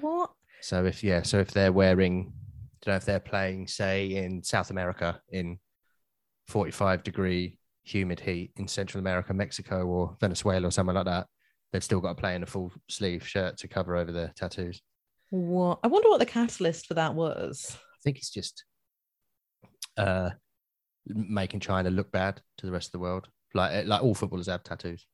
What? 0.00 0.30
So 0.60 0.84
if 0.84 1.02
yeah, 1.02 1.22
so 1.22 1.40
if 1.40 1.50
they're 1.50 1.72
wearing, 1.72 2.30
I 2.30 2.84
don't 2.84 2.92
know 2.92 2.96
if 2.96 3.04
they're 3.06 3.18
playing, 3.18 3.66
say 3.66 4.14
in 4.14 4.42
South 4.42 4.70
America 4.70 5.20
in 5.30 5.58
45 6.48 7.02
degree 7.02 7.58
humid 7.84 8.20
heat 8.20 8.52
in 8.56 8.68
Central 8.68 9.00
America, 9.00 9.32
Mexico, 9.32 9.86
or 9.86 10.16
Venezuela 10.20 10.68
or 10.68 10.70
somewhere 10.70 10.94
like 10.94 11.06
that, 11.06 11.26
they've 11.72 11.82
still 11.82 12.00
got 12.00 12.10
to 12.10 12.20
play 12.20 12.34
in 12.34 12.42
a 12.42 12.46
full 12.46 12.70
sleeve 12.88 13.26
shirt 13.26 13.56
to 13.58 13.68
cover 13.68 13.96
over 13.96 14.12
their 14.12 14.32
tattoos. 14.36 14.82
What? 15.30 15.78
I 15.82 15.88
wonder 15.88 16.10
what 16.10 16.20
the 16.20 16.26
catalyst 16.26 16.86
for 16.86 16.94
that 16.94 17.14
was. 17.14 17.74
I 17.74 17.98
think 18.04 18.18
it's 18.18 18.30
just 18.30 18.64
uh 19.96 20.30
making 21.06 21.60
China 21.60 21.90
look 21.90 22.12
bad 22.12 22.40
to 22.58 22.66
the 22.66 22.72
rest 22.72 22.88
of 22.88 22.92
the 22.92 22.98
world. 22.98 23.28
Like 23.54 23.72
eh, 23.72 23.82
like 23.86 24.02
all 24.02 24.14
footballers 24.14 24.46
have 24.46 24.62
tattoos. 24.64 25.06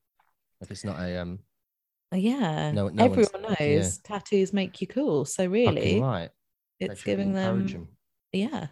Like 0.60 0.70
it's 0.70 0.84
not 0.84 0.98
a 1.00 1.20
um 1.20 1.38
Yeah. 2.12 2.72
No- 2.72 2.88
no 2.88 3.04
Everyone 3.04 3.42
knows 3.42 3.56
yeah. 3.60 3.88
tattoos 4.04 4.52
make 4.52 4.80
you 4.80 4.86
cool. 4.86 5.24
So 5.24 5.44
fucking 5.44 5.50
really, 5.52 6.00
right. 6.00 6.30
It's 6.80 7.02
giving 7.02 7.32
them. 7.32 7.56
encourage 7.62 7.74
'em. 7.74 7.88
Yeah, 8.32 8.68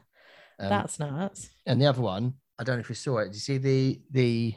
Um, 0.58 0.68
that's 0.68 0.98
nuts. 0.98 1.50
and 1.66 1.80
the 1.80 1.86
other 1.86 2.02
one, 2.02 2.34
I 2.58 2.64
don't 2.64 2.76
know 2.76 2.80
if 2.80 2.88
you 2.88 2.94
saw 2.94 3.18
it. 3.18 3.26
Did 3.26 3.34
you 3.34 3.40
see 3.40 3.58
the 3.58 4.00
the 4.10 4.54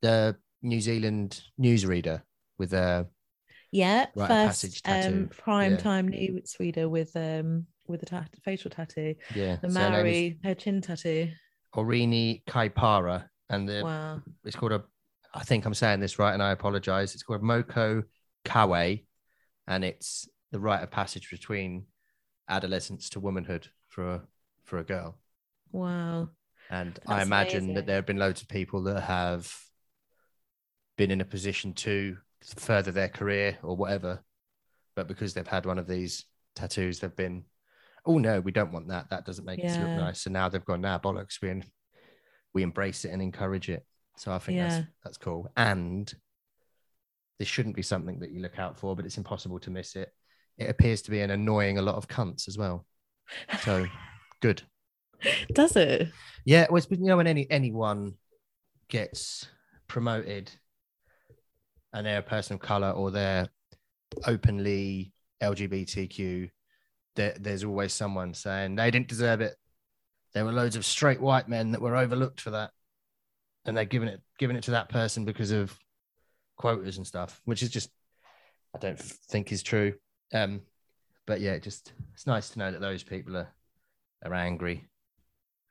the 0.00 0.36
New 0.62 0.80
Zealand 0.80 1.40
newsreader 1.60 2.22
with 2.58 2.72
a 2.72 3.08
Yeah, 3.70 4.06
first 4.14 4.28
passage 4.28 4.82
tattoo. 4.82 5.08
um 5.22 5.28
prime 5.28 5.72
Yeah. 5.72 5.78
time 5.78 6.08
news 6.08 6.56
reader 6.58 6.88
with 6.88 7.14
um 7.16 7.66
with 7.86 8.02
a 8.02 8.06
tat- 8.06 8.34
facial 8.44 8.70
tattoo, 8.70 9.14
yeah 9.34 9.56
the 9.56 9.68
Maori 9.68 10.38
her 10.44 10.54
chin 10.54 10.80
tattoo. 10.80 11.30
Orini 11.74 12.42
Kaipara 12.46 13.28
and 13.48 13.68
the 13.68 13.82
Wow. 13.84 14.22
it's 14.44 14.56
called 14.56 14.72
a 14.72 14.84
I 15.34 15.44
think 15.44 15.64
I'm 15.64 15.74
saying 15.74 16.00
this 16.00 16.18
right 16.18 16.34
and 16.34 16.42
I 16.42 16.52
apologize. 16.52 17.14
It's 17.14 17.22
called 17.22 17.42
Moko 17.42 18.04
Kauae 18.44 19.04
and 19.66 19.84
it's 19.84 20.28
the 20.50 20.60
rite 20.60 20.82
of 20.82 20.90
passage 20.90 21.30
between 21.30 21.86
adolescence 22.48 23.08
to 23.10 23.20
womanhood 23.20 23.68
for 23.88 24.14
a 24.14 24.22
for 24.64 24.78
a 24.78 24.84
girl. 24.84 25.18
Wow. 25.70 26.30
And 26.70 26.98
I 27.06 27.22
imagine 27.22 27.64
amazing. 27.64 27.74
that 27.74 27.86
there 27.86 27.96
have 27.96 28.06
been 28.06 28.18
loads 28.18 28.42
of 28.42 28.48
people 28.48 28.82
that 28.84 29.00
have 29.02 29.54
been 30.96 31.10
in 31.10 31.20
a 31.20 31.24
position 31.24 31.72
to 31.74 32.16
further 32.42 32.92
their 32.92 33.08
career 33.08 33.58
or 33.62 33.76
whatever, 33.76 34.22
but 34.94 35.08
because 35.08 35.34
they've 35.34 35.46
had 35.46 35.66
one 35.66 35.78
of 35.78 35.86
these 35.86 36.24
tattoos, 36.54 37.00
they've 37.00 37.16
been, 37.16 37.44
oh 38.06 38.18
no, 38.18 38.40
we 38.40 38.52
don't 38.52 38.72
want 38.72 38.88
that. 38.88 39.10
That 39.10 39.26
doesn't 39.26 39.44
make 39.44 39.64
us 39.64 39.76
look 39.76 39.88
nice. 39.88 40.22
So 40.22 40.30
now 40.30 40.48
they've 40.48 40.64
gone, 40.64 40.80
now 40.80 40.98
bollocks, 40.98 41.40
we 41.42 41.62
we 42.54 42.62
embrace 42.62 43.04
it 43.04 43.10
and 43.10 43.22
encourage 43.22 43.68
it. 43.68 43.84
So 44.16 44.32
I 44.32 44.38
think 44.38 44.56
Yeah. 44.56 44.68
that's 44.68 44.86
that's 45.04 45.18
cool. 45.18 45.50
And 45.56 46.12
this 47.38 47.48
shouldn't 47.48 47.76
be 47.76 47.82
something 47.82 48.20
that 48.20 48.30
you 48.30 48.40
look 48.40 48.58
out 48.58 48.78
for, 48.78 48.94
but 48.94 49.04
it's 49.04 49.18
impossible 49.18 49.58
to 49.60 49.70
miss 49.70 49.96
it. 49.96 50.12
It 50.58 50.68
appears 50.70 51.02
to 51.02 51.10
be 51.10 51.20
an 51.20 51.30
annoying 51.30 51.78
a 51.78 51.82
lot 51.82 51.96
of 51.96 52.08
cunts 52.08 52.46
as 52.46 52.58
well. 52.58 52.86
So 53.62 53.86
good. 54.40 54.62
Does 55.52 55.76
it? 55.76 56.10
Yeah, 56.44 56.66
well, 56.68 56.76
it's, 56.78 56.88
you 56.90 56.98
know 56.98 57.16
when 57.16 57.26
any 57.26 57.50
anyone 57.50 58.14
gets 58.88 59.46
promoted 59.88 60.50
and 61.92 62.06
they're 62.06 62.18
a 62.18 62.22
person 62.22 62.54
of 62.54 62.60
color 62.60 62.90
or 62.90 63.10
they're 63.10 63.48
openly 64.26 65.12
LGBTQ, 65.42 66.50
there, 67.16 67.36
there's 67.40 67.64
always 67.64 67.92
someone 67.92 68.34
saying 68.34 68.74
they 68.76 68.90
didn't 68.90 69.08
deserve 69.08 69.40
it. 69.40 69.54
There 70.34 70.44
were 70.44 70.52
loads 70.52 70.76
of 70.76 70.84
straight 70.84 71.20
white 71.20 71.48
men 71.48 71.72
that 71.72 71.82
were 71.82 71.96
overlooked 71.96 72.40
for 72.40 72.50
that, 72.50 72.70
and 73.64 73.76
they're 73.76 73.84
giving 73.84 74.08
it 74.08 74.20
giving 74.38 74.56
it 74.56 74.64
to 74.64 74.72
that 74.72 74.88
person 74.88 75.24
because 75.24 75.50
of 75.50 75.76
quotas 76.56 76.96
and 76.96 77.06
stuff, 77.06 77.40
which 77.44 77.62
is 77.62 77.70
just 77.70 77.90
I 78.74 78.78
don't 78.78 78.98
think 78.98 79.52
is 79.52 79.62
true. 79.62 79.94
Um, 80.32 80.62
but 81.26 81.40
yeah, 81.40 81.58
just 81.58 81.92
it's 82.14 82.26
nice 82.26 82.50
to 82.50 82.58
know 82.58 82.70
that 82.70 82.80
those 82.80 83.02
people 83.02 83.36
are 83.36 83.48
are 84.24 84.34
angry 84.34 84.88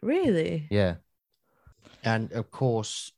Really? 0.02 0.68
yeah. 0.70 0.96
And 2.04 2.32
of 2.34 2.52
course, 2.52 3.12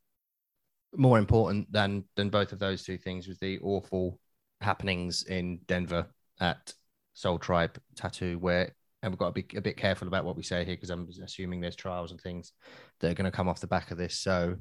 more 0.95 1.17
important 1.17 1.71
than 1.71 2.05
than 2.15 2.29
both 2.29 2.51
of 2.51 2.59
those 2.59 2.83
two 2.83 2.97
things 2.97 3.27
was 3.27 3.39
the 3.39 3.59
awful 3.59 4.19
happenings 4.61 5.23
in 5.23 5.59
Denver 5.67 6.07
at 6.39 6.73
Sol 7.13 7.39
Tribe 7.39 7.79
Tattoo, 7.95 8.37
where 8.39 8.73
and 9.03 9.11
we've 9.11 9.19
got 9.19 9.35
to 9.35 9.43
be 9.43 9.57
a 9.57 9.61
bit 9.61 9.75
careful 9.75 10.07
about 10.07 10.23
what 10.23 10.37
we 10.37 10.43
say 10.43 10.63
here 10.63 10.75
because 10.75 10.89
I'm 10.89 11.09
assuming 11.23 11.59
there's 11.59 11.75
trials 11.75 12.11
and 12.11 12.21
things 12.21 12.53
that 12.99 13.11
are 13.11 13.13
going 13.13 13.29
to 13.29 13.35
come 13.35 13.49
off 13.49 13.59
the 13.59 13.67
back 13.67 13.91
of 13.91 13.97
this. 13.97 14.15
So 14.15 14.55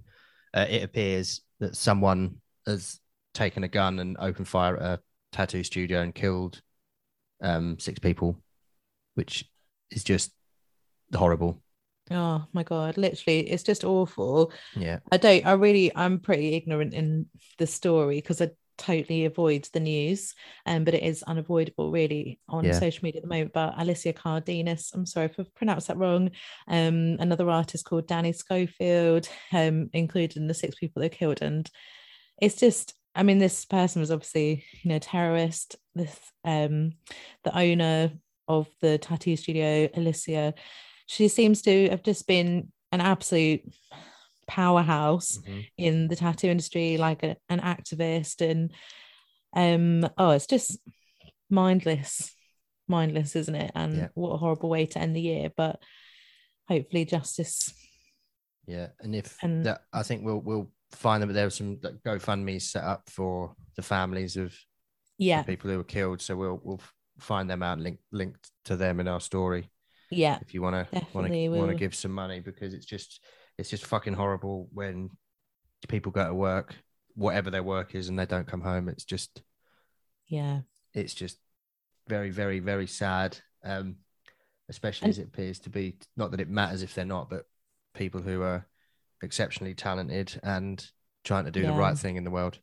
uh, 0.53 0.67
it 0.69 0.83
appears 0.83 1.41
that 1.61 1.77
someone 1.77 2.37
has 2.67 2.99
taken 3.35 3.63
a 3.63 3.69
gun 3.69 4.01
and 4.01 4.17
opened 4.19 4.49
fire 4.49 4.77
at 4.77 4.83
a 4.83 5.01
tattoo 5.31 5.63
studio 5.63 6.01
and 6.01 6.13
killed 6.13 6.61
um, 7.41 7.79
six 7.79 8.01
people, 8.01 8.43
which 9.15 9.49
is 9.93 10.03
just 10.03 10.33
horrible. 11.15 11.63
Oh 12.11 12.45
my 12.53 12.65
god! 12.65 12.99
Literally, 12.99 13.49
it's 13.49 13.63
just 13.63 13.85
awful. 13.85 14.53
Yeah. 14.75 14.99
I 15.13 15.19
don't. 15.19 15.47
I 15.47 15.53
really. 15.53 15.95
I'm 15.95 16.19
pretty 16.19 16.55
ignorant 16.55 16.95
in 16.95 17.27
the 17.59 17.67
story 17.67 18.17
because 18.17 18.43
I 18.43 18.51
totally 18.79 19.25
avoid 19.25 19.69
the 19.73 19.81
news, 19.81 20.35
um, 20.67 20.85
but 20.85 20.95
it 20.95 21.03
is 21.03 21.23
unavoidable 21.23 21.91
really 21.91 22.41
on 22.49 22.65
Yeah. 22.65 22.79
social 22.79 23.05
media 23.05 23.19
at 23.21 23.23
the 23.23 23.29
moment. 23.29 23.53
But 23.53 23.75
Alicia 23.77 24.13
Cardenas, 24.13 24.91
I'm 24.95 25.07
sorry 25.07 25.27
if 25.27 25.39
I've 25.39 25.55
pronounced 25.55 25.89
that 25.89 25.97
wrong. 25.97 26.31
Um, 26.69 27.17
another 27.21 27.49
artist 27.51 27.85
called 27.85 28.07
Danny 28.07 28.33
Scofield, 28.33 29.29
um, 29.53 29.91
included 29.93 30.37
in 30.37 30.47
the 30.47 30.55
six 30.55 30.77
people 30.77 31.01
they 31.01 31.09
killed, 31.09 31.43
and 31.43 31.71
it's 32.41 32.57
just. 32.57 32.95
I 33.15 33.25
mean, 33.25 33.37
this 33.37 33.67
person 33.67 34.01
was 34.01 34.11
obviously, 34.11 34.65
you 34.83 34.89
know, 34.89 34.99
terrorist. 34.99 35.77
This, 35.95 36.19
um, 36.45 36.93
the 37.45 37.55
owner 37.55 38.11
of 38.49 38.69
the 38.81 38.97
tattoo 38.97 39.37
studio, 39.37 39.91
Alicia, 39.95 40.55
she 41.07 41.29
seems 41.29 41.61
to 41.63 41.91
have 41.91 42.03
just 42.03 42.27
been 42.27 42.73
an 42.91 43.03
absolute 43.03 43.61
powerhouse 44.47 45.39
Mhm. 45.39 45.67
in 45.77 46.09
the 46.09 46.17
tattoo 46.17 46.49
industry, 46.49 46.97
like 46.97 47.23
a, 47.23 47.37
an 47.49 47.61
activist, 47.61 48.41
and 48.41 48.73
um, 49.55 50.09
oh, 50.19 50.31
it's 50.31 50.47
just 50.47 50.79
mindless, 51.51 52.35
mindless, 52.89 53.37
isn't 53.37 53.55
it? 53.55 53.71
And 53.75 53.97
Yeah. 53.97 54.09
what 54.15 54.31
a 54.31 54.37
horrible 54.39 54.69
way 54.71 54.87
to 54.87 54.99
end 54.99 55.15
the 55.15 55.21
year. 55.21 55.51
But 55.57 55.81
hopefully, 56.69 57.05
justice. 57.05 57.73
Yeah, 58.67 58.89
and 59.01 59.15
if 59.15 59.37
And- 59.43 59.67
that, 59.67 59.83
I 59.93 60.03
think 60.03 60.25
we'll 60.25 60.41
we'll 60.41 60.71
find 60.93 61.23
that 61.23 61.33
there 61.33 61.47
are 61.47 61.51
some 61.51 61.79
like, 61.83 62.03
GoFundMe 62.03 62.61
set 62.61 62.85
up 62.85 63.09
for 63.11 63.55
the 63.77 63.83
families 63.83 64.37
of 64.37 64.55
Yeah, 65.19 65.43
the 65.43 65.47
people 65.53 65.71
who 65.71 65.79
were 65.79 65.85
killed. 65.85 66.21
So 66.21 66.37
we'll 66.37 66.61
we'll 66.63 66.81
find 67.19 67.49
them 67.51 67.63
out, 67.63 67.79
link 67.79 67.99
linked 68.11 68.51
to 68.65 68.77
them 68.77 69.01
in 69.01 69.09
our 69.09 69.21
story. 69.21 69.71
yeah, 70.11 70.39
If 70.43 70.55
you 70.55 70.63
want 70.63 70.91
to 70.91 71.07
want 71.13 71.31
to 71.33 71.49
want 71.51 71.71
to 71.71 71.75
give 71.77 71.95
some 71.95 72.13
money 72.13 72.41
because 72.41 72.73
it's 72.75 72.87
just 72.87 73.21
it's 73.59 73.71
just 73.71 73.87
fucking 73.87 74.15
horrible 74.15 74.69
when 74.73 75.11
people 75.89 76.13
go 76.13 76.27
to 76.27 76.35
work, 76.35 76.75
whatever 77.15 77.51
their 77.51 77.63
work 77.63 77.95
is, 77.95 78.09
and 78.09 78.19
they 78.19 78.27
don't 78.27 78.47
come 78.47 78.61
home. 78.61 78.89
It's 78.89 79.05
just 79.05 79.43
yeah, 80.27 80.61
it's 80.95 81.15
just 81.15 81.39
very 82.09 82.31
very 82.31 82.59
very 82.61 82.87
sad. 82.87 83.39
Um, 83.65 83.97
especially 84.69 85.07
And- 85.07 85.11
as 85.11 85.19
it 85.19 85.29
appears 85.29 85.59
to 85.61 85.71
be 85.71 85.97
not 86.17 86.31
that 86.31 86.41
it 86.41 86.49
matters 86.49 86.83
if 86.83 86.95
they're 86.95 87.05
not, 87.05 87.29
but 87.31 87.47
people 87.95 88.23
who 88.23 88.43
are 88.43 88.67
exceptionally 89.23 89.75
talented 89.75 90.41
and 90.43 90.85
trying 91.25 91.45
to 91.45 91.51
do 91.51 91.63
the 91.63 91.73
right 91.73 91.97
thing 91.97 92.17
in 92.17 92.25
the 92.25 92.31
world. 92.31 92.59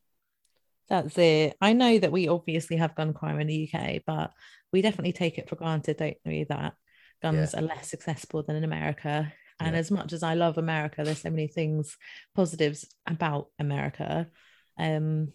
that's 0.90 1.18
it. 1.20 1.56
I 1.62 1.74
know 1.74 2.00
that 2.00 2.12
we 2.12 2.28
obviously 2.28 2.78
have 2.78 2.96
gun 2.96 3.14
crime 3.14 3.40
in 3.40 3.46
the 3.48 3.70
UK, 3.72 4.02
but 4.08 4.34
we 4.74 4.82
definitely 4.82 5.14
take 5.14 5.38
it 5.38 5.48
for 5.48 5.56
granted, 5.56 5.98
don't 5.98 6.18
we? 6.26 6.46
That 6.46 6.74
guns 7.22 7.54
are 7.54 7.62
less 7.62 7.94
accessible 7.94 8.42
than 8.44 8.56
in 8.56 8.64
America. 8.64 9.32
And 9.60 9.74
Yeah. 9.74 9.80
as 9.80 9.92
much 9.92 10.14
as 10.14 10.24
I 10.24 10.36
love 10.36 10.58
America, 10.58 11.04
there's 11.04 11.22
so 11.22 11.30
many 11.30 11.48
things 11.48 11.98
positives 12.36 12.86
about 13.06 13.50
America. 13.60 14.30
Um, 14.78 15.34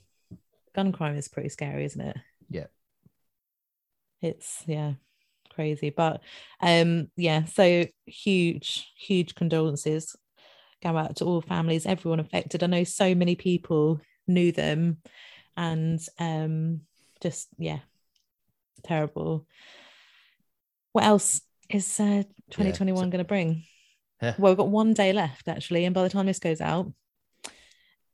gun 0.74 0.92
crime 0.92 1.16
is 1.16 1.28
pretty 1.28 1.50
scary, 1.50 1.84
isn't 1.84 2.00
it? 2.00 2.16
Yeah. 2.48 2.66
It's 4.22 4.62
yeah, 4.66 4.94
crazy. 5.50 5.90
But 5.90 6.22
um, 6.60 7.10
yeah, 7.16 7.44
so 7.44 7.86
huge, 8.06 8.90
huge 8.96 9.34
condolences 9.34 10.16
go 10.82 10.96
out 10.96 11.16
to 11.16 11.24
all 11.24 11.40
families, 11.40 11.86
everyone 11.86 12.20
affected. 12.20 12.62
I 12.62 12.66
know 12.66 12.84
so 12.84 13.14
many 13.14 13.36
people 13.36 14.00
knew 14.26 14.52
them 14.52 14.98
and 15.56 16.00
um 16.18 16.80
just 17.22 17.48
yeah, 17.58 17.80
terrible. 18.82 19.46
What 20.92 21.04
else 21.04 21.40
is 21.70 21.98
uh 22.00 22.22
2021 22.50 23.04
so- 23.06 23.10
going 23.10 23.18
to 23.18 23.24
bring? 23.24 23.64
Yeah. 24.24 24.34
Well, 24.38 24.52
we've 24.52 24.56
got 24.58 24.68
one 24.70 24.94
day 24.94 25.12
left 25.12 25.48
actually, 25.48 25.84
and 25.84 25.94
by 25.94 26.02
the 26.02 26.08
time 26.08 26.26
this 26.26 26.38
goes 26.38 26.60
out, 26.60 26.90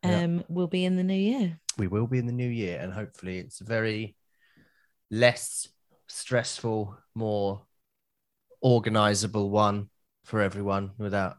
Yeah. 0.05 0.25
um, 0.25 0.45
we'll 0.49 0.67
be 0.67 0.85
in 0.85 0.97
the 0.97 1.05
new 1.05 1.15
year. 1.15 1.61
we 1.79 1.87
will 1.87 2.07
be 2.07 2.19
in 2.19 2.27
the 2.27 2.33
new 2.33 2.49
year 2.49 2.79
and 2.81 2.93
hopefully 2.93 3.39
it's 3.39 3.61
a 3.61 3.65
very 3.65 4.17
less 5.11 5.69
stressful 6.09 6.97
more 7.15 7.63
organizable 8.63 9.49
one 9.49 9.89
for 10.25 10.41
everyone 10.43 10.91
without 10.99 11.37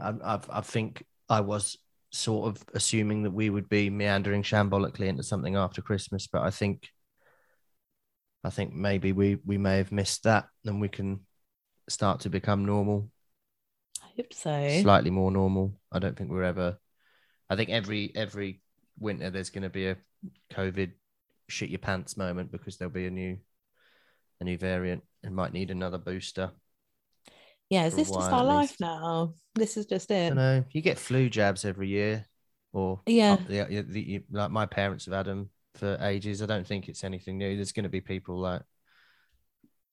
I, 0.00 0.10
I, 0.24 0.40
I 0.48 0.60
think 0.62 1.04
i 1.28 1.40
was 1.40 1.76
sort 2.12 2.48
of 2.48 2.64
assuming 2.74 3.24
that 3.24 3.32
we 3.32 3.50
would 3.50 3.68
be 3.68 3.90
meandering 3.90 4.42
shambolically 4.42 5.08
into 5.08 5.22
something 5.22 5.56
after 5.56 5.82
christmas 5.82 6.26
but 6.28 6.42
i 6.42 6.50
think 6.50 6.88
i 8.44 8.50
think 8.50 8.72
maybe 8.72 9.12
we 9.12 9.38
we 9.44 9.58
may 9.58 9.76
have 9.78 9.92
missed 9.92 10.22
that 10.24 10.46
and 10.64 10.80
we 10.80 10.88
can 10.88 11.20
start 11.88 12.20
to 12.20 12.30
become 12.30 12.64
normal 12.64 13.10
hope 14.16 14.32
so. 14.32 14.80
slightly 14.82 15.10
more 15.10 15.30
normal. 15.30 15.74
I 15.90 15.98
don't 15.98 16.16
think 16.16 16.30
we're 16.30 16.42
ever. 16.44 16.78
I 17.50 17.56
think 17.56 17.70
every 17.70 18.12
every 18.14 18.62
winter 18.98 19.30
there's 19.30 19.50
going 19.50 19.62
to 19.62 19.70
be 19.70 19.88
a 19.88 19.96
COVID 20.52 20.92
shit 21.48 21.70
your 21.70 21.78
pants 21.78 22.16
moment 22.16 22.50
because 22.52 22.76
there'll 22.76 22.92
be 22.92 23.06
a 23.06 23.10
new 23.10 23.38
a 24.40 24.44
new 24.44 24.56
variant 24.58 25.02
and 25.22 25.34
might 25.34 25.52
need 25.52 25.70
another 25.70 25.98
booster. 25.98 26.50
yeah, 27.70 27.84
is 27.86 27.94
this 27.94 28.10
just 28.10 28.30
our 28.30 28.44
life 28.44 28.76
now? 28.80 29.34
This 29.54 29.76
is 29.76 29.86
just 29.86 30.10
I 30.10 30.14
it. 30.14 30.28
don't 30.28 30.36
know. 30.36 30.64
You 30.72 30.80
get 30.82 30.98
flu 30.98 31.28
jabs 31.28 31.64
every 31.64 31.88
year, 31.88 32.26
or 32.72 33.00
Yeah. 33.06 33.36
the, 33.36 33.64
the, 33.64 33.82
the- 33.82 34.24
like 34.30 34.50
my 34.50 34.66
parents 34.66 35.04
have 35.06 35.14
had 35.14 35.26
them 35.26 35.50
for 35.76 35.96
ages. 36.00 36.42
I 36.42 36.46
don't 36.46 36.66
think 36.66 36.88
it's 36.88 37.04
anything 37.04 37.38
new. 37.38 37.54
There's 37.56 37.72
going 37.72 37.84
to 37.84 37.88
be 37.90 38.00
people 38.00 38.38
like 38.38 38.62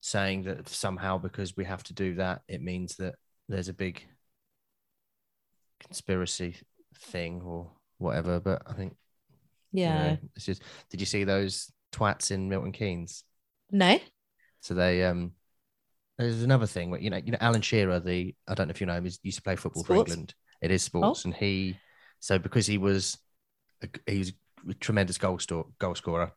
saying 0.02 0.44
that 0.44 0.68
somehow 0.70 1.18
because 1.18 1.56
we 1.58 1.66
have 1.66 1.84
to 1.84 1.94
do 1.94 2.16
that, 2.16 2.42
it 2.48 2.62
means 2.62 2.96
that 2.98 3.16
there's 3.50 3.68
a 3.68 3.74
big 3.74 4.06
conspiracy 5.80 6.56
thing 6.96 7.42
or 7.42 7.72
whatever. 7.98 8.40
But 8.40 8.62
I 8.66 8.74
think 8.74 8.96
you 9.74 9.82
Yeah. 9.82 9.98
know, 10.12 10.18
it's 10.36 10.46
just. 10.46 10.64
Did 10.90 11.00
you 11.02 11.06
see 11.06 11.24
those 11.24 11.72
twats 11.92 12.32
in 12.32 12.50
Milton 12.50 12.72
Keynes? 12.72 13.24
No. 13.72 14.00
So 14.62 14.74
they 14.74 15.04
um. 15.04 15.34
There's 16.18 16.44
another 16.44 16.68
thing 16.68 16.90
where 16.90 17.00
you 17.00 17.10
know 17.10 17.18
you 17.18 17.32
know 17.32 17.38
Alan 17.40 17.62
Shearer 17.62 18.00
the 18.00 18.36
I 18.48 18.54
don't 18.54 18.68
know 18.68 18.72
if 18.72 18.82
you 18.82 18.88
know 18.88 18.96
him 18.96 19.06
he 19.06 19.12
used 19.24 19.38
to 19.38 19.42
play 19.42 19.56
football 19.56 19.84
for 19.84 19.96
England. 19.96 20.34
It 20.62 20.70
is 20.70 20.84
sports, 20.84 21.24
and 21.24 21.34
he 21.34 21.78
so 22.20 22.38
because 22.38 22.68
he 22.68 22.78
was 22.78 23.18
a, 23.82 23.88
he 24.06 24.20
was 24.20 24.34
a 24.70 24.74
tremendous 24.74 25.18
goal 25.18 25.40
store 25.40 25.68
goal 25.80 25.96
scorer, 25.96 26.34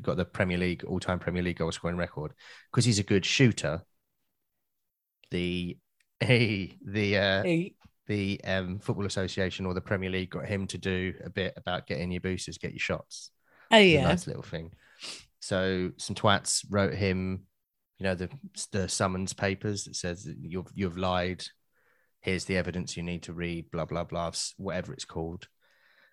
got 0.00 0.16
the 0.16 0.24
Premier 0.24 0.56
League 0.56 0.84
all 0.84 1.00
time 1.00 1.18
Premier 1.18 1.42
League 1.42 1.58
goal 1.58 1.72
scoring 1.72 1.96
record. 1.96 2.32
Because 2.70 2.84
he's 2.84 3.00
a 3.00 3.02
good 3.02 3.24
shooter, 3.24 3.82
the 5.32 5.76
he 6.24 6.78
the 6.84 7.18
uh, 7.18 7.42
Hey. 7.42 7.74
the 8.06 8.40
um, 8.44 8.78
football 8.78 9.06
association 9.06 9.66
or 9.66 9.74
the 9.74 9.80
Premier 9.80 10.10
League 10.10 10.30
got 10.30 10.46
him 10.46 10.66
to 10.68 10.78
do 10.78 11.14
a 11.24 11.30
bit 11.30 11.54
about 11.56 11.86
getting 11.86 12.10
your 12.10 12.20
boosters, 12.20 12.58
get 12.58 12.72
your 12.72 12.78
shots. 12.78 13.30
Oh 13.70 13.78
yeah. 13.78 14.04
nice 14.04 14.26
little 14.26 14.42
thing. 14.42 14.72
So 15.40 15.90
some 15.96 16.16
twats 16.16 16.64
wrote 16.70 16.94
him, 16.94 17.46
you 17.98 18.04
know, 18.04 18.14
the 18.14 18.28
the 18.72 18.88
summons 18.88 19.32
papers 19.32 19.84
that 19.84 19.96
says 19.96 20.24
that 20.24 20.36
you've 20.40 20.70
you've 20.74 20.98
lied. 20.98 21.44
Here's 22.20 22.46
the 22.46 22.56
evidence 22.56 22.96
you 22.96 23.02
need 23.02 23.24
to 23.24 23.32
read. 23.32 23.70
Blah 23.70 23.84
blah 23.84 24.04
blah. 24.04 24.32
Whatever 24.56 24.92
it's 24.92 25.04
called. 25.04 25.46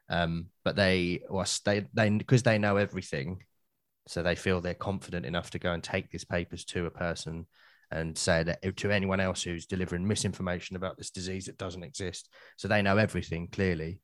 Um, 0.10 0.48
but 0.66 0.76
they 0.76 1.22
was 1.30 1.62
they 1.64 1.86
they 1.94 2.10
because 2.10 2.44
they 2.44 2.58
know 2.58 2.76
everything, 2.76 3.44
so 4.08 4.22
they 4.22 4.36
feel 4.36 4.60
they're 4.60 4.74
confident 4.74 5.26
enough 5.26 5.52
to 5.52 5.60
go 5.60 5.72
and 5.72 5.82
take 5.82 6.12
these 6.12 6.26
papers 6.26 6.66
to 6.66 6.86
a 6.86 6.92
person 6.92 7.48
and 7.92 8.18
say 8.18 8.44
that 8.44 8.78
to 8.78 8.92
anyone 8.92 9.20
else 9.20 9.44
who's 9.44 9.66
delivering 9.66 10.08
misinformation 10.08 10.76
about 10.76 10.98
this 10.98 11.12
disease 11.12 11.46
that 11.46 11.58
doesn't 11.58 11.84
exist. 11.84 12.30
So 12.58 12.68
they 12.68 12.82
know 12.82 12.98
everything 12.98 13.48
clearly. 13.48 14.00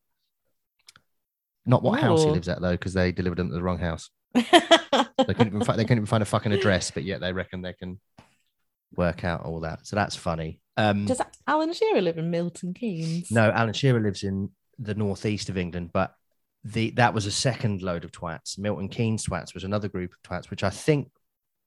Not 1.66 1.84
what 1.84 2.00
house 2.00 2.24
he 2.24 2.30
lives 2.30 2.50
at 2.50 2.62
though, 2.62 2.72
because 2.72 2.94
they 2.94 3.12
delivered 3.12 3.40
him 3.40 3.50
to 3.50 3.56
the 3.56 3.64
wrong 3.64 3.80
house. 3.80 4.10
They 4.34 5.34
couldn't 5.34 5.48
even 5.48 5.64
find, 5.64 5.80
they 5.80 5.84
couldn't 5.84 6.00
even 6.00 6.06
find 6.06 6.22
a 6.22 6.28
fucking 6.28 6.52
address, 6.52 6.92
but 6.92 7.04
yet 7.04 7.22
they 7.22 7.34
reckon 7.34 7.62
they 7.62 7.74
can 7.74 8.00
work 8.96 9.24
out 9.24 9.44
all 9.44 9.62
that. 9.62 9.86
So 9.88 9.96
that's 9.96 10.16
funny. 10.16 10.62
Um, 10.78 11.06
Does 11.06 11.22
Alan 11.48 11.74
Shearer 11.74 12.02
live 12.02 12.18
in 12.18 12.30
Milton 12.30 12.74
Keynes? 12.74 13.32
no, 13.32 13.50
Alan 13.50 13.74
Shearer 13.74 14.00
lives 14.00 14.24
in 14.24 14.52
the 14.78 14.94
northeast 14.94 15.50
of 15.50 15.58
England, 15.58 15.90
but 15.92 16.14
the 16.64 16.92
that 16.92 17.14
was 17.14 17.26
a 17.26 17.32
second 17.32 17.82
load 17.82 18.04
of 18.04 18.12
twats. 18.12 18.58
Milton 18.60 18.90
Keynes 18.90 19.26
twats 19.26 19.54
was 19.54 19.64
another 19.64 19.88
group 19.88 20.14
of 20.14 20.22
twats, 20.22 20.50
which 20.50 20.64
I 20.64 20.70
think. 20.70 21.10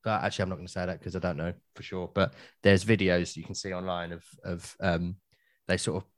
Uh, 0.05 0.21
actually, 0.23 0.45
I'm 0.45 0.49
not 0.49 0.57
going 0.57 0.67
to 0.67 0.73
say 0.73 0.87
that 0.87 0.99
because 0.99 1.15
I 1.15 1.19
don't 1.19 1.37
know 1.37 1.53
for 1.75 1.83
sure. 1.83 2.11
But 2.13 2.35
there's 2.63 2.85
videos 2.85 3.37
you 3.37 3.45
can 3.45 3.55
see 3.55 3.73
online 3.73 4.13
of 4.13 4.25
of 4.45 4.77
um, 4.81 5.17
they 5.69 5.77
sort 5.77 6.03
of. 6.03 6.09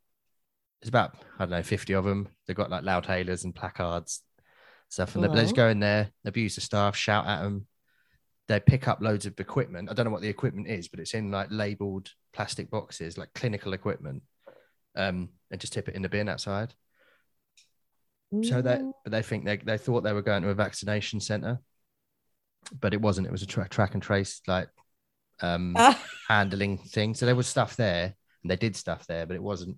It's 0.81 0.89
about 0.89 1.17
I 1.39 1.45
don't 1.45 1.51
know 1.51 1.63
50 1.63 1.93
of 1.93 2.05
them. 2.05 2.29
They've 2.47 2.57
got 2.57 2.71
like 2.71 2.85
loud 2.85 3.07
hailers 3.07 3.45
and 3.45 3.55
placards, 3.55 4.23
stuff, 4.89 5.15
and 5.15 5.23
they, 5.25 5.29
they 5.29 5.43
just 5.43 5.57
go 5.57 5.69
in 5.69 5.81
there, 5.81 6.11
abuse 6.25 6.57
the 6.57 6.61
staff, 6.61 6.97
shout 6.97 7.27
at 7.27 7.43
them. 7.43 7.67
They 8.49 8.59
pick 8.59 8.89
up 8.89 9.01
loads 9.01 9.25
of 9.25 9.39
equipment. 9.39 9.91
I 9.91 9.95
don't 9.95 10.05
know 10.05 10.11
what 10.11 10.23
the 10.23 10.29
equipment 10.29 10.67
is, 10.67 10.89
but 10.89 10.99
it's 10.99 11.15
in 11.15 11.31
like 11.31 11.49
labeled 11.51 12.11
plastic 12.33 12.71
boxes, 12.71 13.17
like 13.17 13.33
clinical 13.35 13.73
equipment, 13.73 14.23
um, 14.97 15.29
and 15.51 15.61
just 15.61 15.73
tip 15.73 15.89
it 15.89 15.95
in 15.95 16.03
the 16.03 16.09
bin 16.09 16.29
outside. 16.29 16.75
So 18.43 18.63
that 18.63 18.81
Mm. 18.81 18.93
but 19.05 19.13
they 19.13 19.23
think 19.23 19.45
they 19.45 19.59
they 19.59 19.79
thought 19.79 20.03
they 20.03 20.13
were 20.13 20.23
going 20.23 20.43
to 20.43 20.49
a 20.49 20.55
vaccination 20.55 21.21
center, 21.21 21.61
but 22.81 22.95
it 22.95 23.01
wasn't. 23.01 23.27
It 23.27 23.33
was 23.33 23.43
a 23.43 23.47
tra- 23.47 23.69
track 23.69 23.95
and 23.95 24.03
trace 24.03 24.41
like 24.47 24.69
um, 25.41 25.75
Ah. 25.79 26.03
handling 26.29 26.79
thing. 26.79 27.15
So 27.15 27.27
there 27.27 27.37
was 27.37 27.47
stuff 27.47 27.77
there, 27.77 28.15
and 28.43 28.51
they 28.51 28.57
did 28.57 28.77
stuff 28.77 29.07
there, 29.07 29.27
but 29.27 29.37
it 29.37 29.43
wasn't 29.43 29.77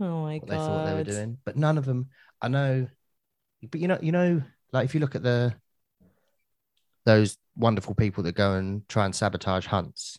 oh 0.00 0.22
my 0.22 0.38
what 0.38 0.48
god. 0.48 0.50
they 0.50 0.56
thought 0.56 0.84
they 0.86 0.94
were 0.94 1.04
doing. 1.04 1.38
But 1.44 1.56
none 1.56 1.78
of 1.78 1.84
them. 1.84 2.08
I 2.40 2.48
know, 2.48 2.86
but 3.70 3.80
you 3.80 3.88
know, 3.88 3.98
you 4.00 4.12
know, 4.12 4.42
Like 4.72 4.84
if 4.86 4.94
you 4.94 5.00
look 5.00 5.14
at 5.14 5.22
the 5.22 5.54
those 7.04 7.36
wonderful 7.56 7.94
people 7.94 8.22
that 8.24 8.34
go 8.34 8.54
and 8.54 8.88
try 8.88 9.04
and 9.04 9.14
sabotage 9.14 9.66
hunts, 9.66 10.18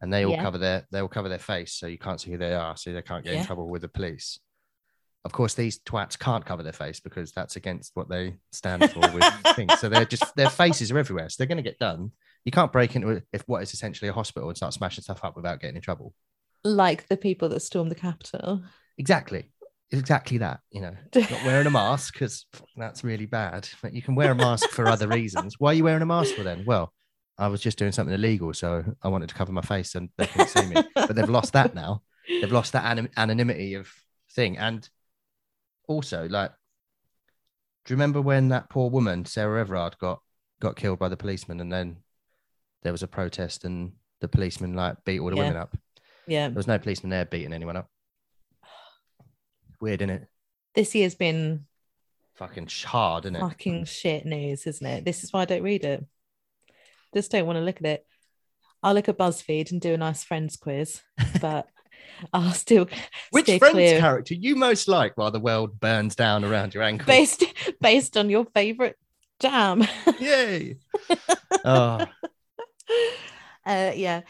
and 0.00 0.12
they 0.12 0.24
all 0.24 0.32
Yeah. 0.32 0.42
cover 0.42 0.58
their 0.58 0.86
they 0.90 1.00
all 1.00 1.08
cover 1.08 1.28
their 1.28 1.38
face, 1.38 1.72
so 1.72 1.86
you 1.86 1.98
can't 1.98 2.20
see 2.20 2.30
who 2.30 2.38
they 2.38 2.54
are, 2.54 2.76
so 2.76 2.92
they 2.92 3.02
can't 3.02 3.24
get 3.24 3.34
in 3.34 3.46
trouble 3.46 3.68
with 3.68 3.82
the 3.82 3.88
police. 3.88 4.38
Of 5.24 5.32
course, 5.32 5.54
these 5.54 5.78
twats 5.78 6.18
can't 6.18 6.44
cover 6.44 6.62
their 6.62 6.72
face 6.72 7.00
because 7.00 7.32
that's 7.32 7.56
against 7.56 7.92
what 7.94 8.10
they 8.10 8.36
stand 8.52 8.90
for 8.90 9.00
with 9.00 9.24
things. 9.56 9.78
So 9.80 9.88
they're 9.88 10.04
just 10.04 10.36
their 10.36 10.50
faces 10.50 10.90
are 10.90 10.98
everywhere, 10.98 11.28
so 11.28 11.36
they're 11.38 11.46
going 11.46 11.62
to 11.62 11.62
get 11.62 11.78
done. 11.78 12.10
You 12.44 12.52
can't 12.52 12.72
break 12.72 12.94
into 12.94 13.22
if 13.32 13.42
what 13.46 13.62
is 13.62 13.72
essentially 13.72 14.08
a 14.08 14.12
hospital 14.12 14.48
and 14.48 14.56
start 14.56 14.74
smashing 14.74 15.02
stuff 15.02 15.24
up 15.24 15.34
without 15.34 15.60
getting 15.60 15.76
in 15.76 15.82
trouble. 15.82 16.12
Like 16.62 17.08
the 17.08 17.16
people 17.16 17.48
that 17.50 17.60
stormed 17.60 17.90
the 17.90 17.96
Capitol. 17.96 18.62
Exactly. 18.98 19.50
Exactly 19.90 20.38
that, 20.38 20.60
you 20.70 20.80
know, 20.80 20.94
not 21.14 21.44
wearing 21.44 21.66
a 21.66 21.70
mask 21.70 22.14
because 22.14 22.46
that's 22.76 23.04
really 23.04 23.26
bad. 23.26 23.68
But 23.82 23.94
you 23.94 24.02
can 24.02 24.14
wear 24.14 24.32
a 24.32 24.34
mask 24.34 24.68
for 24.70 24.88
other 24.88 25.08
reasons. 25.08 25.56
Why 25.58 25.70
are 25.70 25.74
you 25.74 25.84
wearing 25.84 26.02
a 26.02 26.06
mask 26.06 26.34
for 26.34 26.42
then? 26.42 26.64
Well, 26.66 26.92
I 27.38 27.48
was 27.48 27.60
just 27.60 27.78
doing 27.78 27.92
something 27.92 28.14
illegal, 28.14 28.52
so 28.54 28.84
I 29.02 29.08
wanted 29.08 29.28
to 29.30 29.34
cover 29.34 29.52
my 29.52 29.60
face 29.62 29.94
and 29.94 30.08
they 30.18 30.26
couldn't 30.26 30.48
see 30.48 30.66
me. 30.66 30.82
But 30.94 31.14
they've 31.14 31.28
lost 31.28 31.52
that 31.54 31.74
now. 31.74 32.02
They've 32.28 32.52
lost 32.52 32.72
that 32.72 32.84
anim- 32.84 33.10
anonymity 33.16 33.74
of 33.74 33.88
thing. 34.32 34.56
And 34.58 34.88
also, 35.86 36.28
like, 36.28 36.50
do 37.84 37.92
you 37.92 37.96
remember 37.96 38.20
when 38.20 38.48
that 38.48 38.70
poor 38.70 38.88
woman, 38.90 39.24
Sarah 39.24 39.60
Everard, 39.60 39.96
got 39.98 40.20
got 40.60 40.76
killed 40.76 40.98
by 40.98 41.08
the 41.08 41.16
policeman, 41.16 41.60
and 41.60 41.70
then 41.72 41.96
there 42.82 42.92
was 42.92 43.02
a 43.02 43.08
protest, 43.08 43.64
and 43.64 43.92
the 44.20 44.28
policeman 44.28 44.74
like 44.74 45.04
beat 45.04 45.20
all 45.20 45.30
the 45.30 45.36
Yeah. 45.36 45.42
women 45.42 45.56
up. 45.56 45.76
Yeah. 46.26 46.48
There 46.48 46.56
was 46.56 46.66
no 46.66 46.78
policeman 46.78 47.10
there 47.10 47.24
beating 47.26 47.52
anyone 47.52 47.76
up. 47.76 47.90
Weird, 49.80 50.00
isn't 50.02 50.10
it? 50.14 50.28
This 50.74 50.94
year's 50.94 51.14
been 51.14 51.66
Fucking 52.34 52.68
hard, 52.84 53.26
isn't 53.26 53.36
it? 53.36 53.40
fucking 53.40 53.84
shit 53.84 54.24
news, 54.26 54.66
isn't 54.66 54.86
it? 54.86 55.04
This 55.04 55.22
is 55.22 55.32
why 55.32 55.42
I 55.42 55.44
don't 55.44 55.62
read 55.62 55.84
it. 55.84 56.04
Just 57.14 57.30
don't 57.30 57.46
want 57.46 57.58
to 57.58 57.62
look 57.64 57.76
at 57.76 57.86
it. 57.86 58.06
I'll 58.82 58.94
look 58.94 59.08
at 59.08 59.18
BuzzFeed 59.18 59.70
and 59.70 59.80
do 59.80 59.94
a 59.94 59.98
nice 59.98 60.24
friends 60.24 60.56
quiz, 60.56 61.00
but 61.40 61.68
I'll 62.32 62.52
still 62.52 62.88
Which 63.30 63.46
Friends 63.46 63.72
clear. 63.72 64.00
character 64.00 64.34
you 64.34 64.56
most 64.56 64.88
like 64.88 65.16
while 65.16 65.30
the 65.30 65.40
world 65.40 65.80
burns 65.80 66.14
down 66.14 66.44
around 66.44 66.74
your 66.74 66.82
ankle? 66.82 67.06
based 67.06 67.44
based 67.80 68.16
on 68.16 68.30
your 68.30 68.44
favorite 68.54 68.96
jam. 69.40 69.84
Yay! 70.18 70.76
oh, 71.64 72.06
uh, 73.66 73.92
yeah, 73.94 74.22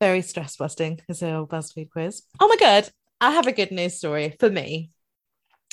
very 0.00 0.22
stress 0.22 0.56
busting 0.56 1.00
is 1.08 1.22
a 1.22 1.46
BuzzFeed 1.48 1.90
quiz. 1.90 2.22
Oh 2.40 2.48
my 2.48 2.56
god, 2.56 2.88
I 3.20 3.32
have 3.32 3.46
a 3.46 3.52
good 3.52 3.70
news 3.72 3.96
story 3.96 4.36
for 4.38 4.50
me. 4.50 4.90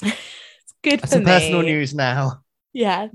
it's 0.01 0.73
good 0.83 1.01
for 1.01 1.07
some 1.07 1.19
me. 1.23 1.25
personal 1.25 1.61
news 1.61 1.93
now. 1.93 2.41
Yeah. 2.73 3.07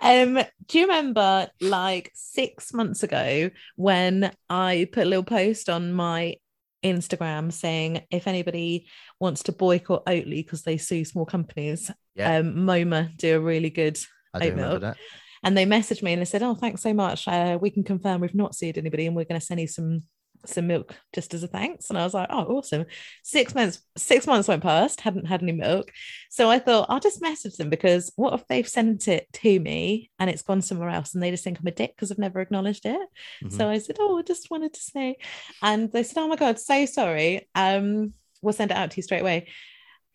Um, 0.00 0.38
do 0.66 0.78
you 0.78 0.86
remember 0.86 1.48
like 1.60 2.10
six 2.14 2.72
months 2.72 3.02
ago 3.02 3.50
when 3.76 4.30
I 4.48 4.88
put 4.92 5.04
a 5.04 5.08
little 5.08 5.24
post 5.24 5.68
on 5.68 5.92
my 5.92 6.36
Instagram 6.82 7.52
saying 7.52 8.02
if 8.10 8.26
anybody 8.26 8.86
wants 9.20 9.42
to 9.44 9.52
boycott 9.52 10.04
Oatly 10.06 10.44
because 10.44 10.62
they 10.62 10.76
sue 10.78 11.04
small 11.04 11.24
companies, 11.26 11.90
Yeah. 12.14 12.36
um, 12.38 12.54
MoMA 12.56 13.16
do 13.16 13.36
a 13.36 13.40
really 13.40 13.70
good 13.70 13.98
I 14.34 14.48
oat 14.48 14.56
milk. 14.56 14.80
that. 14.82 14.96
and 15.44 15.56
they 15.56 15.66
messaged 15.66 16.02
me 16.02 16.12
and 16.12 16.20
they 16.22 16.26
said, 16.26 16.42
"Oh, 16.42 16.54
thanks 16.54 16.82
so 16.82 16.92
much. 16.94 17.26
Uh, 17.28 17.58
we 17.60 17.70
can 17.70 17.84
confirm 17.84 18.20
we've 18.20 18.34
not 18.34 18.54
sued 18.54 18.78
anybody, 18.78 19.06
and 19.06 19.14
we're 19.16 19.24
going 19.24 19.40
to 19.40 19.46
send 19.46 19.60
you 19.60 19.66
some 19.68 20.02
some 20.46 20.66
milk 20.66 20.94
just 21.12 21.34
as 21.34 21.42
a 21.42 21.48
thanks." 21.48 21.88
And 21.90 21.98
I 21.98 22.04
was 22.04 22.14
like, 22.14 22.28
"Oh, 22.30 22.44
awesome!" 22.44 22.86
Six 23.22 23.54
months 23.54 23.80
six 23.96 24.26
months 24.26 24.48
went 24.48 24.62
past, 24.62 25.00
hadn't 25.00 25.26
had 25.26 25.42
any 25.42 25.52
milk, 25.52 25.90
so 26.30 26.50
I 26.50 26.58
thought 26.58 26.86
I'll 26.88 27.00
just 27.00 27.22
message 27.22 27.56
them 27.56 27.70
because 27.70 28.12
what 28.16 28.34
if 28.34 28.46
they've 28.48 28.68
sent 28.68 29.08
it 29.08 29.32
to 29.34 29.60
me 29.60 30.10
and 30.18 30.28
it's 30.30 30.42
gone 30.42 30.62
somewhere 30.62 30.88
else 30.90 31.14
and 31.14 31.22
they 31.22 31.30
just 31.30 31.44
think 31.44 31.58
I'm 31.58 31.66
a 31.66 31.70
dick 31.70 31.94
because 31.94 32.10
I've 32.10 32.18
never 32.18 32.40
acknowledged 32.40 32.86
it. 32.86 33.08
Mhm. 33.42 33.52
So 33.52 33.68
I 33.68 33.78
said, 33.78 33.96
"Oh, 34.00 34.18
I 34.18 34.22
just 34.22 34.50
wanted 34.50 34.72
to 34.74 34.80
say," 34.80 35.16
and 35.62 35.90
they 35.92 36.02
said, 36.02 36.18
"Oh 36.18 36.28
my 36.28 36.36
god, 36.36 36.58
so 36.58 36.86
sorry. 36.86 37.48
Um, 37.54 38.14
we'll 38.40 38.52
send 38.52 38.70
it 38.70 38.76
out 38.76 38.90
to 38.92 38.96
you 38.96 39.02
straight 39.02 39.22
away." 39.22 39.48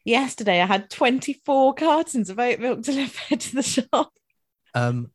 Yesterday, 0.06 0.62
I 0.62 0.66
had 0.66 0.90
24 0.90 1.74
cartons 1.74 2.30
of 2.30 2.40
oat 2.40 2.60
milk 2.60 2.82
delivered 2.84 3.42
to 3.42 3.56
the 3.56 3.64
shop. 3.64 4.14
Um, 4.74 5.12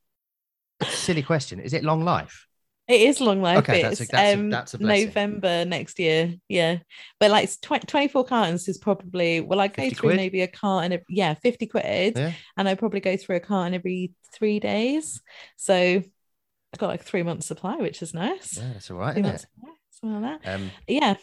silly 0.86 1.22
question. 1.22 1.60
Is 1.60 1.72
it 1.72 1.84
long 1.84 2.04
life? 2.04 2.46
It 2.92 3.00
is 3.02 3.20
long 3.20 3.40
life. 3.42 3.58
Okay, 3.58 3.82
that's 3.82 4.00
a- 4.00 4.02
it's 4.04 4.12
that's 4.12 4.30
a- 4.30 4.38
um, 4.38 4.50
that's 4.50 4.74
a 4.74 4.78
blessing. 4.78 5.06
November 5.06 5.64
next 5.64 5.98
year. 5.98 6.34
Yeah. 6.48 6.78
But 7.18 7.30
like 7.30 7.44
it's 7.44 7.56
tw- 7.56 7.86
24 7.86 8.24
cartons 8.24 8.68
is 8.68 8.78
probably, 8.78 9.40
well, 9.40 9.60
I 9.60 9.68
go 9.68 9.88
through 9.90 10.10
quid? 10.10 10.16
maybe 10.16 10.42
a 10.42 10.46
carton, 10.48 10.92
ev- 10.92 11.04
yeah, 11.08 11.34
50 11.34 11.66
quid. 11.66 12.16
Yeah. 12.18 12.32
And 12.56 12.68
I 12.68 12.74
probably 12.74 13.00
go 13.00 13.16
through 13.16 13.36
a 13.36 13.40
carton 13.40 13.74
every 13.74 14.12
three 14.32 14.60
days. 14.60 15.20
So 15.56 15.74
I've 15.74 16.78
got 16.78 16.86
like 16.88 17.02
three 17.02 17.22
months 17.22 17.46
supply, 17.46 17.76
which 17.76 18.02
is 18.02 18.14
nice. 18.14 18.56
Yeah, 18.58 18.70
that's 18.74 18.90
all 18.90 18.98
right, 18.98 19.16
isn't 19.16 19.26
it? 19.26 19.40
supply, 19.40 19.70
something 19.90 20.22
like 20.22 20.42
that. 20.42 20.54
Um, 20.54 20.70
Yeah. 20.86 21.14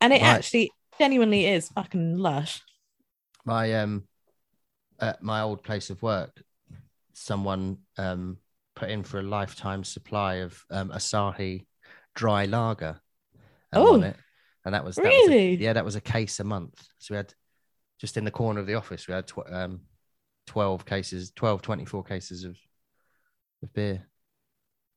And 0.00 0.12
it 0.12 0.20
Right. 0.22 0.28
actually 0.28 0.70
genuinely 0.98 1.46
is 1.46 1.68
fucking 1.70 2.18
lush. 2.18 2.62
my 3.44 3.74
um, 3.74 4.04
at 5.00 5.22
my 5.22 5.40
old 5.42 5.62
place 5.62 5.90
of 5.90 6.02
work, 6.02 6.42
someone 7.12 7.78
um 7.98 8.38
put 8.76 8.90
in 8.90 9.02
for 9.04 9.20
a 9.20 9.22
lifetime 9.22 9.84
supply 9.84 10.34
of 10.36 10.62
um 10.70 10.90
Asahi 10.90 11.66
dry 12.14 12.44
lager. 12.46 13.00
um, 13.72 13.82
Oh, 13.82 13.94
on 13.94 14.04
it. 14.04 14.16
and 14.64 14.74
that 14.74 14.84
was 14.84 14.96
that 14.96 15.04
was 15.04 15.26
a- 15.28 15.30
really? 15.30 15.54
yeah, 15.56 15.72
that 15.72 15.84
was 15.84 15.96
a 15.96 16.00
case 16.00 16.40
a 16.40 16.44
month. 16.44 16.80
So 16.98 17.14
we 17.14 17.16
had 17.16 17.34
just 18.00 18.16
in 18.16 18.24
the 18.24 18.30
corner 18.30 18.60
of 18.60 18.66
the 18.66 18.74
office, 18.74 19.06
we 19.08 19.14
had 19.14 19.26
tw- 19.26 19.50
um, 19.50 19.80
12 20.46 20.84
cases, 20.84 21.30
12, 21.34 21.62
24 21.62 22.04
cases 22.04 22.44
of, 22.44 22.56
of 23.62 23.72
beer. 23.72 24.06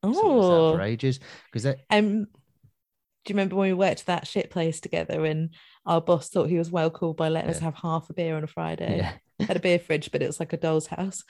So 0.04 0.12
Oh. 0.14 0.70
out 0.70 0.76
for 0.76 0.82
ages 0.82 1.20
because 1.46 1.64
that 1.64 1.80
Um, 1.90 2.26
do 2.26 3.34
you 3.34 3.36
remember 3.36 3.56
when 3.56 3.70
we 3.70 3.74
worked 3.74 4.06
that 4.06 4.26
shit 4.28 4.50
place 4.50 4.80
together 4.80 5.26
and 5.26 5.50
our 5.86 6.00
boss 6.02 6.30
thought 6.30 6.50
he 6.50 6.58
was 6.58 6.72
well 6.72 6.90
cool 6.90 7.14
by 7.14 7.30
letting 7.30 7.50
us 7.50 7.60
have 7.60 7.76
half 7.76 8.10
a 8.10 8.14
beer 8.14 8.36
on 8.38 8.44
a 8.44 8.48
Friday? 8.48 8.98
yeah, 8.98 9.46
Had 9.46 9.58
a 9.58 9.60
beer 9.60 9.80
fridge, 9.80 10.12
but 10.12 10.22
it 10.22 10.28
was 10.28 10.40
like 10.40 10.54
a 10.54 10.58
doll's 10.58 10.88
house. 10.88 11.24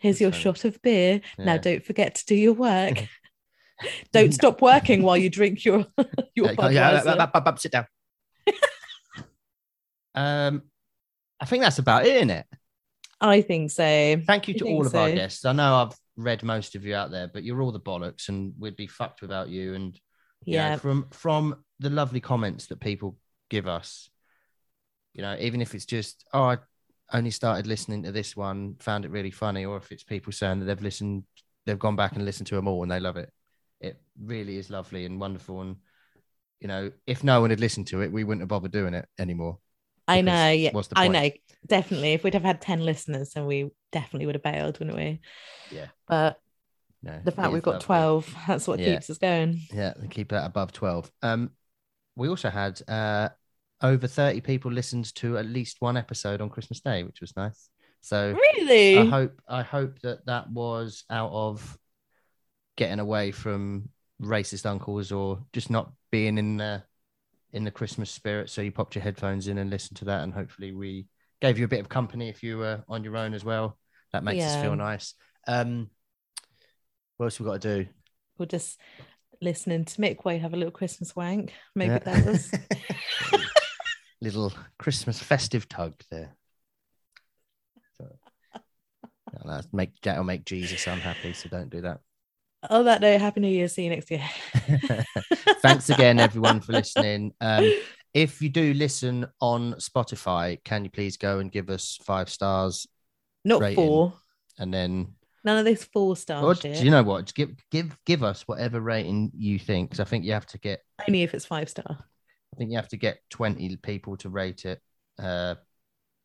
Here's 0.00 0.20
your 0.20 0.32
shot 0.32 0.64
of 0.64 0.80
beer. 0.82 1.20
Now 1.38 1.56
don't 1.56 1.84
forget 1.84 2.14
to 2.16 2.26
do 2.26 2.34
your 2.34 2.54
work. 2.54 3.06
don't 4.12 4.32
stop 4.32 4.62
working 4.62 5.02
while 5.02 5.16
you 5.16 5.30
drink 5.30 5.64
your 5.64 5.86
your 6.34 6.52
Yeah, 6.52 6.70
yeah, 6.70 7.02
uh, 7.06 7.30
uh, 7.34 7.56
sit 7.56 7.72
down. 7.72 7.86
um, 10.14 10.62
I 11.40 11.44
think 11.44 11.62
that's 11.62 11.78
about 11.78 12.06
it, 12.06 12.16
isn't 12.16 12.30
it? 12.30 12.46
I 13.20 13.40
think 13.40 13.70
so. 13.70 14.20
Thank 14.26 14.48
you 14.48 14.54
to 14.54 14.66
all 14.66 14.86
of 14.86 14.94
our 14.94 15.10
guests. 15.12 15.44
I 15.44 15.52
know 15.52 15.74
I've 15.74 15.96
read 16.16 16.42
most 16.42 16.74
of 16.74 16.84
you 16.84 16.94
out 16.94 17.10
there, 17.10 17.28
but 17.28 17.44
you're 17.44 17.62
all 17.62 17.72
the 17.72 17.80
bollocks, 17.80 18.28
and 18.28 18.52
we'd 18.58 18.76
be 18.76 18.86
fucked 18.86 19.22
without 19.22 19.48
you. 19.48 19.74
And 19.74 19.98
you 20.44 20.56
know, 20.56 20.68
Yeah. 20.70 20.76
from 20.76 21.06
from 21.10 21.64
the 21.78 21.90
lovely 21.90 22.20
comments 22.20 22.66
that 22.66 22.80
people 22.80 23.16
give 23.48 23.66
us, 23.66 24.10
you 25.12 25.22
know, 25.22 25.36
even 25.38 25.60
if 25.60 25.74
it's 25.74 25.86
just 25.86 26.24
oh, 26.32 26.42
I 26.42 26.58
only 27.12 27.30
started 27.30 27.66
listening 27.66 28.02
to 28.04 28.12
this 28.12 28.36
one, 28.36 28.76
found 28.80 29.04
it 29.04 29.10
really 29.10 29.30
funny, 29.30 29.64
or 29.64 29.76
if 29.76 29.92
it's 29.92 30.02
people 30.04 30.32
saying 30.32 30.60
that 30.60 30.66
they've 30.66 30.82
listened, 30.82 31.24
they've 31.66 31.78
gone 31.78 31.96
back 31.96 32.12
and 32.16 32.24
listened 32.24 32.46
to 32.48 32.54
them 32.56 32.68
all 32.68 32.82
and 32.82 32.90
they 32.90 33.00
love 33.00 33.16
it. 33.16 33.30
It 33.80 34.00
really 34.20 34.56
is 34.56 34.70
lovely 34.70 35.04
and 35.04 35.20
wonderful. 35.20 35.60
And 35.60 35.76
you 36.60 36.68
know, 36.68 36.92
if 37.06 37.24
no 37.24 37.40
one 37.40 37.50
had 37.50 37.60
listened 37.60 37.88
to 37.88 38.02
it, 38.02 38.12
we 38.12 38.24
wouldn't 38.24 38.42
have 38.42 38.48
bothered 38.48 38.70
doing 38.72 38.94
it 38.94 39.06
anymore. 39.18 39.58
I 40.06 40.20
know. 40.20 40.50
Yeah. 40.50 40.70
what's 40.72 40.88
the 40.88 40.98
I 40.98 41.08
know. 41.08 41.30
Definitely. 41.66 42.12
If 42.12 42.24
we'd 42.24 42.34
have 42.34 42.42
had 42.44 42.60
10 42.60 42.84
listeners, 42.84 43.32
then 43.32 43.46
we 43.46 43.70
definitely 43.90 44.26
would 44.26 44.34
have 44.34 44.42
bailed, 44.42 44.78
wouldn't 44.78 44.96
we? 44.96 45.20
Yeah. 45.70 45.86
But 46.06 46.40
No, 47.02 47.20
the 47.24 47.30
fact 47.32 47.52
we've 47.52 47.62
got 47.62 47.74
lovely. 47.74 47.86
12, 47.86 48.36
that's 48.46 48.68
what 48.68 48.78
Yeah. 48.80 48.94
keeps 48.94 49.10
us 49.10 49.18
going. 49.18 49.60
Yeah, 49.72 49.94
keep 50.10 50.28
that 50.30 50.46
above 50.46 50.72
12. 50.72 51.10
Um, 51.22 51.50
we 52.14 52.28
also 52.28 52.50
had 52.50 52.80
uh, 52.88 53.30
over 53.82 54.06
30 54.06 54.40
people 54.40 54.70
listened 54.70 55.14
to 55.16 55.38
at 55.38 55.46
least 55.46 55.80
one 55.80 55.96
episode 55.96 56.40
on 56.40 56.50
Christmas 56.50 56.80
Day, 56.80 57.02
which 57.02 57.20
was 57.20 57.36
nice. 57.36 57.68
So 58.00 58.36
Really? 58.58 58.98
I 58.98 59.04
hope 59.04 59.40
I 59.48 59.62
hope 59.62 60.00
that 60.00 60.26
that 60.26 60.50
was 60.50 61.04
out 61.10 61.30
of 61.32 61.78
getting 62.76 62.98
away 62.98 63.30
from 63.30 63.88
racist 64.20 64.66
uncles 64.66 65.12
or 65.12 65.40
just 65.52 65.70
not 65.70 65.92
being 66.10 66.38
in 66.38 66.56
the 66.56 66.82
in 67.52 67.64
the 67.64 67.70
Christmas 67.70 68.10
spirit. 68.10 68.50
So 68.50 68.62
you 68.62 68.72
popped 68.72 68.94
your 68.94 69.02
headphones 69.02 69.46
in 69.46 69.58
and 69.58 69.70
listened 69.70 69.98
to 69.98 70.04
that, 70.06 70.22
and 70.22 70.32
hopefully 70.32 70.72
we 70.72 71.06
gave 71.40 71.58
you 71.58 71.64
a 71.64 71.68
bit 71.68 71.80
of 71.80 71.88
company 71.88 72.28
if 72.28 72.42
you 72.42 72.58
were 72.58 72.82
on 72.88 73.04
your 73.04 73.16
own 73.16 73.34
as 73.34 73.44
well. 73.44 73.78
That 74.12 74.24
makes 74.24 74.44
us 74.44 74.56
feel 74.62 74.76
nice. 74.76 75.14
Um, 75.46 75.90
what 77.16 77.26
else 77.26 77.40
we 77.40 77.46
got 77.46 77.60
to 77.60 77.84
do? 77.84 77.88
We're 78.38 78.46
just 78.46 78.78
listening 79.40 79.84
to 79.84 80.00
Mick 80.00 80.24
Way 80.24 80.38
have 80.38 80.54
a 80.54 80.56
little 80.56 80.70
Christmas 80.72 81.14
wank. 81.16 81.52
Maybe 81.74 81.92
Yeah. 81.92 81.98
that 81.98 82.26
was. 82.26 82.50
little 84.22 84.52
Christmas 84.78 85.18
festive 85.18 85.68
tug 85.68 85.94
there. 86.10 86.36
So, 87.98 88.08
no, 89.44 89.60
make 89.72 90.00
that'll 90.02 90.24
make 90.24 90.44
Jesus 90.44 90.86
unhappy, 90.86 91.32
so 91.32 91.48
don't 91.48 91.70
do 91.70 91.82
that. 91.82 92.00
On 92.70 92.84
that 92.84 93.00
note, 93.00 93.20
Happy 93.20 93.40
New 93.40 93.48
Year. 93.48 93.66
See 93.66 93.84
you 93.84 93.90
next 93.90 94.10
year. 94.10 94.22
Thanks 95.62 95.90
again, 95.90 96.20
everyone, 96.20 96.60
for 96.60 96.72
listening. 96.72 97.32
Um, 97.40 97.72
if 98.14 98.40
you 98.40 98.50
do 98.50 98.72
listen 98.74 99.26
on 99.40 99.74
Spotify, 99.74 100.62
can 100.62 100.84
you 100.84 100.90
please 100.90 101.16
go 101.16 101.40
and 101.40 101.50
give 101.50 101.70
us 101.70 101.98
five 102.04 102.30
stars? 102.30 102.86
Not 103.44 103.60
rating. 103.60 103.74
four. 103.74 104.14
and 104.58 104.72
then 104.72 105.14
None 105.44 105.58
of 105.58 105.64
this 105.64 105.82
four 105.82 106.14
star 106.14 106.44
or, 106.44 106.54
do 106.54 106.68
you 106.68 106.92
know 106.92 107.02
what? 107.02 107.24
Just 107.24 107.34
give 107.34 107.50
give 107.72 107.98
give 108.06 108.22
us 108.22 108.42
whatever 108.46 108.80
rating 108.80 109.32
you 109.36 109.58
think, 109.58 109.90
because 109.90 109.98
I 109.98 110.04
think 110.04 110.24
you 110.24 110.32
have 110.34 110.46
to 110.46 110.58
get 110.58 110.84
Only 111.08 111.24
if 111.24 111.34
it's 111.34 111.44
five 111.44 111.68
star. 111.68 111.98
I 112.52 112.56
think 112.56 112.70
you 112.70 112.76
have 112.76 112.88
to 112.88 112.96
get 112.96 113.18
twenty 113.30 113.76
people 113.76 114.16
to 114.18 114.28
rate 114.28 114.64
it 114.64 114.80
uh, 115.18 115.54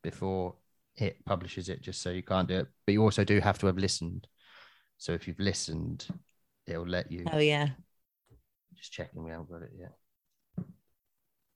before 0.02 0.56
it 0.96 1.24
publishes 1.24 1.68
it, 1.68 1.82
just 1.82 2.02
so 2.02 2.10
you 2.10 2.22
can't 2.22 2.48
do 2.48 2.58
it. 2.58 2.66
But 2.86 2.92
you 2.92 3.02
also 3.02 3.24
do 3.24 3.40
have 3.40 3.58
to 3.60 3.66
have 3.66 3.78
listened. 3.78 4.26
So 4.98 5.12
if 5.12 5.28
you've 5.28 5.38
listened, 5.38 6.06
it'll 6.66 6.86
let 6.86 7.10
you. 7.10 7.24
Oh 7.32 7.38
yeah. 7.38 7.68
Just 8.74 8.92
checking 8.92 9.24
we 9.24 9.30
haven't 9.30 9.50
got 9.50 9.62
it 9.62 9.72
yet. 9.78 9.92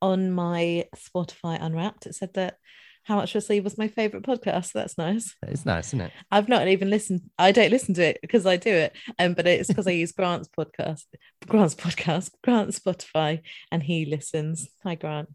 On 0.01 0.33
my 0.33 0.87
Spotify 0.97 1.59
Unwrapped, 1.61 2.07
it 2.07 2.15
said 2.15 2.35
that 2.35 2.57
How 3.05 3.17
Much 3.17 3.33
for 3.33 3.41
Sleep 3.41 3.65
was 3.65 3.77
my 3.77 3.89
favorite 3.89 4.23
podcast. 4.23 4.73
That's 4.73 4.97
nice. 4.97 5.35
It's 5.43 5.67
nice, 5.67 5.89
isn't 5.89 6.03
it? 6.03 6.13
I've 6.31 6.49
not 6.49 6.69
even 6.69 6.89
listened. 6.89 7.23
I 7.39 7.51
don't 7.51 7.71
listen 7.71 7.95
to 7.95 8.03
it 8.05 8.19
because 8.23 8.47
I 8.47 8.57
do 8.57 8.71
it, 8.71 8.97
um, 9.19 9.35
but 9.35 9.47
it's 9.47 9.69
because 9.69 9.89
I 9.89 9.93
use 9.93 10.13
Grant's 10.13 10.49
podcast, 10.49 11.05
Grant's 11.49 11.75
podcast, 11.75 12.31
Grant's 12.45 12.79
Spotify, 12.79 13.41
and 13.73 13.83
he 13.83 14.05
listens. 14.05 14.69
Hi, 14.85 14.95
Grant. 14.95 15.31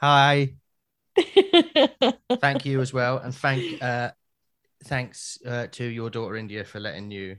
Hi. 0.00 0.54
Thank 2.40 2.64
you 2.64 2.80
as 2.80 2.92
well, 2.92 3.18
and 3.18 3.34
thank 3.34 3.82
uh, 3.82 4.12
thanks 4.84 5.38
uh, 5.46 5.66
to 5.72 5.84
your 5.84 6.10
daughter 6.10 6.36
India 6.36 6.64
for 6.64 6.80
letting 6.80 7.10
you 7.10 7.36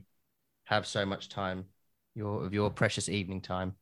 have 0.64 0.86
so 0.86 1.04
much 1.04 1.28
time, 1.28 1.66
your 2.14 2.46
of 2.46 2.54
your 2.54 2.70
precious 2.70 3.08
evening 3.08 3.40
time 3.42 3.74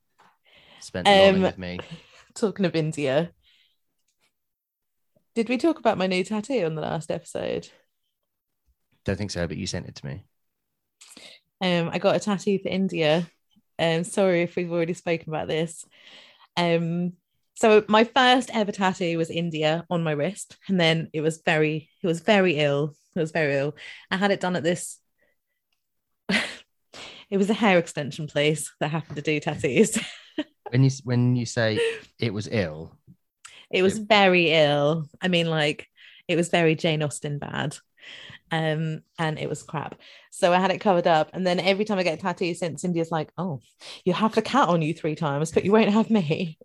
spent 0.80 1.06
Um, 1.06 1.42
with 1.42 1.58
me. 1.58 1.78
Talking 2.34 2.64
of 2.64 2.74
India, 2.74 3.30
did 5.34 5.48
we 5.48 5.58
talk 5.58 5.78
about 5.78 5.98
my 5.98 6.06
new 6.06 6.24
tattoo 6.24 6.64
on 6.64 6.74
the 6.74 6.82
last 6.82 7.10
episode? 7.10 7.68
Don't 9.04 9.16
think 9.16 9.30
so, 9.30 9.46
but 9.46 9.56
you 9.56 9.66
sent 9.66 9.88
it 9.88 9.96
to 9.96 10.06
me. 10.06 10.24
Um, 11.60 11.90
I 11.92 11.98
got 11.98 12.16
a 12.16 12.20
tattoo 12.20 12.58
for 12.58 12.68
India. 12.68 13.28
Um, 13.78 14.04
sorry 14.04 14.42
if 14.42 14.56
we've 14.56 14.70
already 14.70 14.94
spoken 14.94 15.28
about 15.28 15.48
this. 15.48 15.84
Um, 16.56 17.14
so 17.54 17.84
my 17.88 18.04
first 18.04 18.50
ever 18.52 18.72
tattoo 18.72 19.18
was 19.18 19.30
India 19.30 19.84
on 19.90 20.02
my 20.02 20.12
wrist, 20.12 20.56
and 20.68 20.78
then 20.78 21.08
it 21.12 21.20
was 21.20 21.42
very, 21.44 21.88
it 22.02 22.06
was 22.06 22.20
very 22.20 22.58
ill. 22.58 22.94
It 23.14 23.20
was 23.20 23.30
very 23.30 23.56
ill. 23.56 23.74
I 24.10 24.16
had 24.16 24.30
it 24.30 24.40
done 24.40 24.56
at 24.56 24.62
this. 24.62 24.98
it 26.28 27.36
was 27.36 27.50
a 27.50 27.54
hair 27.54 27.78
extension 27.78 28.26
place 28.26 28.72
that 28.80 28.88
happened 28.88 29.16
to 29.16 29.22
do 29.22 29.40
tattoos. 29.40 29.98
When 30.70 30.84
you 30.84 30.90
when 31.04 31.36
you 31.36 31.44
say 31.44 31.78
it 32.18 32.32
was 32.32 32.48
ill, 32.50 32.96
It 33.72 33.82
was 33.82 33.98
very 33.98 34.50
ill. 34.50 35.06
I 35.20 35.28
mean, 35.28 35.48
like 35.48 35.88
it 36.28 36.36
was 36.36 36.48
very 36.48 36.74
Jane 36.74 37.02
Austen 37.02 37.38
bad. 37.38 37.76
Um, 38.50 39.00
and 39.18 39.38
it 39.38 39.48
was 39.48 39.62
crap. 39.62 39.98
So 40.30 40.52
I 40.52 40.58
had 40.58 40.70
it 40.70 40.80
covered 40.80 41.06
up. 41.06 41.30
And 41.32 41.46
then 41.46 41.58
every 41.58 41.86
time 41.86 41.98
I 41.98 42.02
get 42.02 42.18
a 42.18 42.22
tattoo 42.22 42.54
since 42.54 42.84
India's 42.84 43.10
like, 43.10 43.32
oh, 43.38 43.60
you 44.04 44.12
have 44.12 44.34
the 44.34 44.42
cat 44.42 44.68
on 44.68 44.82
you 44.82 44.92
three 44.92 45.14
times, 45.14 45.50
but 45.52 45.64
you 45.64 45.72
won't 45.72 45.90
have 45.90 46.10
me. 46.10 46.58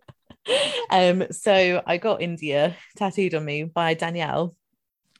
um, 0.90 1.24
so 1.30 1.82
I 1.86 1.96
got 1.96 2.20
India 2.20 2.76
tattooed 2.96 3.34
on 3.34 3.44
me 3.44 3.64
by 3.64 3.94
Danielle. 3.94 4.54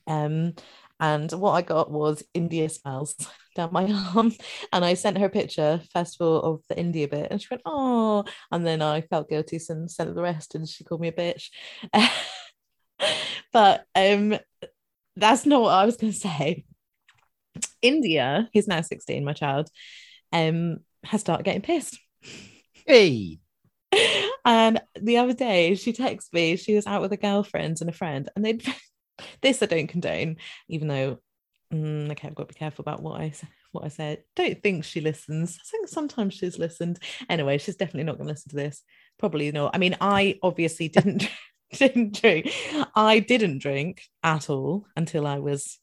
Um, 0.07 0.55
and 1.01 1.31
what 1.33 1.53
I 1.53 1.63
got 1.63 1.91
was 1.91 2.23
India 2.35 2.69
smells 2.69 3.15
down 3.59 3.73
my 3.73 3.93
arm. 4.15 4.33
And 4.73 4.85
I 4.85 4.95
sent 4.95 5.19
her 5.19 5.27
a 5.27 5.31
picture, 5.31 5.81
first 5.93 6.21
of 6.21 6.27
all, 6.27 6.41
of 6.41 6.63
the 6.69 6.79
India 6.79 7.09
bit. 7.09 7.29
And 7.31 7.41
she 7.41 7.49
went, 7.51 7.63
oh. 7.67 8.25
And 8.51 8.67
then 8.67 8.81
I 8.81 9.03
felt 9.03 9.29
guilty 9.29 9.59
so 9.59 9.75
and 9.75 9.91
sent 9.91 10.09
her 10.09 10.15
the 10.15 10.23
rest. 10.23 10.55
And 10.55 10.69
she 10.69 10.85
called 10.85 11.01
me 11.01 11.09
a 11.09 11.13
bitch. 11.13 11.51
but 13.53 13.85
um, 13.95 14.39
that's 15.17 15.45
not 15.45 15.61
what 15.61 15.75
I 15.75 15.85
was 15.85 15.97
going 15.97 16.13
to 16.13 16.19
say. 16.19 16.65
India, 17.83 18.49
he's 18.53 18.69
now 18.69 18.81
16, 18.81 19.25
my 19.25 19.33
child, 19.33 19.69
um, 20.33 20.79
has 21.05 21.21
started 21.21 21.45
getting 21.45 21.63
pissed. 21.63 21.99
hey, 22.87 23.39
and 24.45 24.81
the 25.01 25.19
other 25.19 25.33
day 25.33 25.75
she 25.75 25.93
texted 25.93 26.33
me 26.33 26.57
she 26.57 26.75
was 26.75 26.87
out 26.87 27.01
with 27.01 27.13
a 27.13 27.17
girlfriend 27.17 27.79
and 27.81 27.89
a 27.89 27.93
friend 27.93 28.29
and 28.37 28.45
they'd 28.45 28.63
this 29.43 29.63
i 29.63 29.67
don't 29.67 29.89
condone 29.89 30.37
even 30.69 30.89
though 30.89 31.19
mm, 31.73 32.11
okay 32.11 32.29
i've 32.29 32.35
got 32.35 32.49
to 32.49 32.55
be 32.55 32.59
careful 32.59 32.83
about 32.83 33.03
what 33.03 33.21
i 33.21 33.33
what 33.73 33.85
i 33.85 33.89
said 33.89 34.23
don't 34.37 34.63
think 34.63 34.85
she 34.85 35.01
listens. 35.01 35.59
I 35.61 35.65
think 35.71 35.89
sometimes 35.89 36.35
she's 36.35 36.59
listened. 36.59 36.99
Anyway 37.29 37.59
she's 37.59 37.77
definitely 37.77 38.05
not 38.05 38.17
going 38.17 38.27
to 38.27 38.33
listen 38.33 38.51
to 38.51 38.57
this. 38.57 38.83
Probably 39.19 39.53
not. 39.53 39.75
I 39.75 39.79
mean 39.79 39.97
i 40.01 40.39
obviously 40.43 40.89
didn't 40.89 41.29
didn't 41.75 42.21
drink. 42.21 42.51
I 42.95 43.19
didn't 43.19 43.59
drink 43.59 44.03
at 44.23 44.49
all 44.49 44.87
until 44.97 45.27
i 45.27 45.39
was 45.39 45.79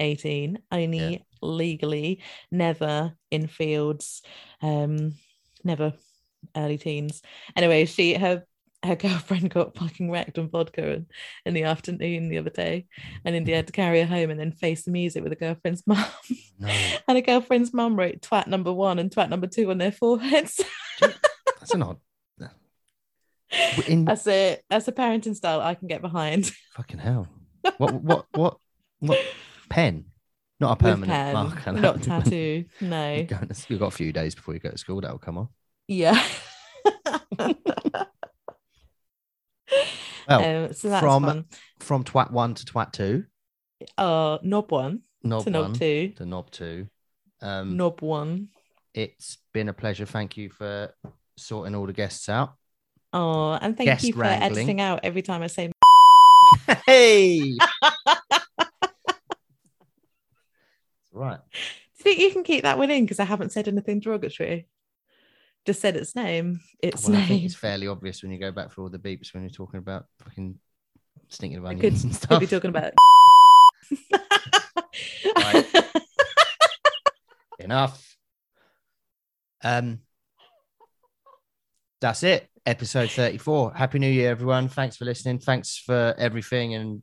18 0.00 0.58
only 0.72 0.98
Yeah. 1.12 1.18
legally 1.42 2.22
never 2.50 3.12
in 3.30 3.46
fields 3.46 4.22
um 4.62 5.14
never 5.62 5.92
early 6.56 6.78
teens. 6.78 7.22
Anyway, 7.54 7.84
she 7.84 8.14
her 8.14 8.44
her 8.82 8.96
girlfriend 8.96 9.50
got 9.50 9.76
fucking 9.76 10.10
wrecked 10.10 10.38
on 10.38 10.48
vodka 10.48 10.92
in, 10.92 11.06
in 11.44 11.54
the 11.54 11.64
afternoon 11.64 12.28
the 12.28 12.38
other 12.38 12.50
day, 12.50 12.86
and 13.24 13.34
India 13.34 13.56
had 13.56 13.66
to 13.66 13.72
mm. 13.72 13.76
carry 13.76 14.00
her 14.00 14.06
home 14.06 14.30
and 14.30 14.40
then 14.40 14.52
face 14.52 14.84
the 14.84 14.90
music 14.90 15.22
with 15.22 15.32
her 15.32 15.36
girlfriend's 15.36 15.82
mum. 15.86 16.04
no, 16.58 16.68
and 17.08 17.18
her 17.18 17.22
girlfriend's 17.22 17.74
mum 17.74 17.96
wrote 17.96 18.20
twat 18.22 18.46
number 18.46 18.72
one 18.72 18.98
and 18.98 19.10
twat 19.10 19.28
number 19.28 19.46
two 19.46 19.70
on 19.70 19.78
their 19.78 19.92
foreheads. 19.92 20.60
that's 21.00 21.74
an 21.74 21.82
odd. 21.82 21.98
In 23.88 24.04
That's 24.04 24.26
it. 24.28 24.64
That's 24.70 24.86
a 24.86 24.92
parenting 24.92 25.34
style 25.34 25.60
I 25.60 25.74
can 25.74 25.88
get 25.88 26.02
behind. 26.02 26.46
fucking 26.74 27.00
hell, 27.00 27.26
what 27.78 27.94
what 27.94 28.26
what 28.32 28.58
what 29.00 29.18
pen? 29.68 30.04
Not 30.60 30.72
a 30.72 30.76
permanent 30.76 31.10
pen, 31.10 31.32
marker. 31.32 31.72
not 31.72 31.94
would 31.94 32.04
be 32.04 32.10
when 32.10 32.22
tattoo. 32.22 32.64
No. 32.82 33.14
you're 33.14 33.24
going 33.24 33.48
to- 33.48 33.66
You've 33.68 33.80
got 33.80 33.88
a 33.88 33.96
few 33.96 34.12
days 34.12 34.34
before 34.34 34.52
you 34.52 34.60
go 34.60 34.70
to 34.70 34.76
school. 34.76 35.00
That'll 35.00 35.18
come 35.18 35.38
off. 35.38 35.48
Yeah. 35.88 36.22
Well, 40.30 40.64
um, 40.66 40.72
so 40.72 40.88
that's 40.88 41.02
from- 41.02 41.24
fun. 41.24 41.44
from 41.80 42.04
twat 42.04 42.30
one 42.30 42.54
to 42.54 42.64
twat 42.64 42.92
two. 42.92 43.24
Uh, 43.98 44.38
knob 44.42 44.70
one 44.70 45.02
knob 45.22 45.44
to 45.44 45.50
knob 45.50 45.78
two, 45.78 46.12
to 46.16 46.26
knob 46.26 46.50
two. 46.50 46.86
Um, 47.42 47.76
knob 47.76 48.00
one. 48.02 48.48
It's 48.94 49.38
been 49.52 49.68
a 49.68 49.72
pleasure. 49.72 50.06
Thank 50.06 50.36
you 50.36 50.50
for 50.50 50.94
sorting 51.36 51.74
all 51.74 51.86
the 51.86 51.92
guests 51.92 52.28
out. 52.28 52.54
Oh, 53.12 53.52
and 53.52 53.76
thank 53.76 53.88
Guest 53.88 54.04
you 54.04 54.12
for 54.12 54.20
wrangling. 54.20 54.52
editing 54.52 54.80
out 54.80 55.00
every 55.02 55.22
time 55.22 55.42
I 55.42 55.48
say. 55.48 55.72
hey, 56.86 57.56
right. 61.12 61.40
Do 62.02 62.08
you 62.10 62.16
think 62.16 62.18
you 62.20 62.30
can 62.32 62.44
keep 62.44 62.62
that 62.62 62.78
one 62.78 62.90
in? 62.90 63.04
Because 63.04 63.20
I 63.20 63.24
haven't 63.24 63.52
said 63.52 63.68
anything 63.68 64.00
derogatory. 64.00 64.66
Just 65.66 65.80
said 65.80 65.96
its 65.96 66.16
name. 66.16 66.60
Its 66.82 67.06
Well, 67.06 67.16
I 67.16 67.20
think 67.20 67.30
name. 67.30 67.46
it's 67.46 67.54
fairly 67.54 67.86
obvious 67.86 68.22
when 68.22 68.32
you 68.32 68.38
go 68.38 68.50
back 68.50 68.72
for 68.72 68.82
all 68.82 68.88
the 68.88 68.98
beeps 68.98 69.34
when 69.34 69.42
you're 69.42 69.50
talking 69.50 69.78
about 69.78 70.06
fucking 70.24 70.58
stinking 71.28 71.58
of 71.58 71.66
onions 71.66 72.02
could, 72.02 72.04
and 72.04 72.12
could 72.12 72.22
stuff. 72.22 72.40
be 72.40 72.46
talking 72.46 72.70
about. 72.70 72.92
Enough. 77.60 78.16
Um, 79.62 80.00
that's 82.00 82.22
it. 82.22 82.48
Episode 82.64 83.10
34. 83.10 83.74
Happy 83.74 83.98
New 83.98 84.10
Year, 84.10 84.30
everyone. 84.30 84.68
Thanks 84.68 84.96
for 84.96 85.04
listening. 85.04 85.38
Thanks 85.38 85.76
for 85.76 86.14
everything 86.18 86.74
and 86.74 87.02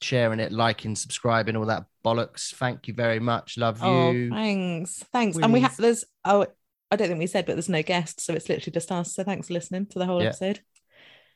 sharing 0.00 0.40
it, 0.40 0.52
liking, 0.52 0.94
subscribing, 0.96 1.56
all 1.56 1.66
that 1.66 1.84
bollocks. 2.04 2.54
Thank 2.54 2.88
you 2.88 2.94
very 2.94 3.20
much. 3.20 3.58
Love 3.58 3.80
oh, 3.82 4.10
you. 4.10 4.30
thanks, 4.30 5.04
thanks. 5.12 5.36
And 5.36 5.52
we 5.52 5.60
have 5.60 5.76
there's 5.76 6.04
oh 6.24 6.46
I 6.90 6.96
don't 6.96 7.08
think 7.08 7.18
we 7.18 7.26
said, 7.26 7.46
but 7.46 7.54
there's 7.54 7.68
no 7.68 7.82
guests, 7.82 8.22
so 8.24 8.32
it's 8.34 8.48
literally 8.48 8.72
just 8.72 8.92
us. 8.92 9.14
So 9.14 9.24
thanks 9.24 9.48
for 9.48 9.54
listening 9.54 9.86
to 9.86 9.98
the 9.98 10.06
whole 10.06 10.22
Yeah. 10.22 10.28
episode. 10.28 10.60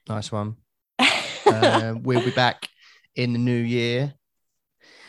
Nice 0.08 0.30
one. 0.32 0.56
Um, 1.46 2.02
we'll 2.04 2.24
be 2.24 2.30
back 2.30 2.68
in 3.16 3.32
the 3.32 3.38
new 3.38 3.56
year. 3.60 4.14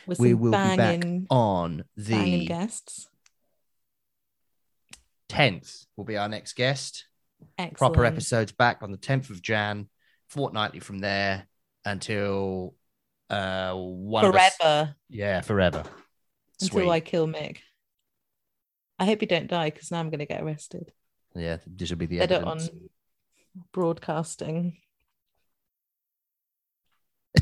We 0.07 0.33
will 0.33 0.51
be 0.51 0.57
back 0.75 1.03
on 1.29 1.83
banging 1.95 2.39
the 2.39 2.45
guests. 2.45 3.07
10th, 5.29 5.85
will 5.95 6.05
be 6.05 6.17
our 6.17 6.27
next 6.29 6.53
guest. 6.53 7.05
Excellent. 7.57 7.77
proper 7.77 8.05
episodes 8.05 8.51
back 8.51 8.79
on 8.81 8.91
the 8.91 8.97
10th 8.97 9.29
of 9.29 9.41
Jan, 9.41 9.87
fortnightly 10.29 10.79
from 10.79 10.99
there 10.99 11.47
until 11.85 12.75
uh 13.29 13.73
one 13.73 14.25
of 14.25 14.35
us- 14.35 14.55
forever 14.57 14.95
yeah, 15.09 15.41
forever. 15.41 15.83
until 16.59 16.81
Sweet. 16.81 16.89
I 16.89 16.99
kill 16.99 17.27
Mick. 17.27 17.57
I 19.01 19.05
hope 19.05 19.23
you 19.23 19.27
don't 19.27 19.47
die 19.47 19.71
because 19.71 19.89
now 19.89 19.99
I'm 19.99 20.11
going 20.11 20.19
to 20.19 20.27
get 20.27 20.43
arrested. 20.43 20.93
Yeah, 21.33 21.57
this 21.65 21.89
will 21.89 21.97
be 21.97 22.05
the 22.05 22.27
don't 22.27 22.43
on 22.43 22.59
broadcasting. 23.73 24.77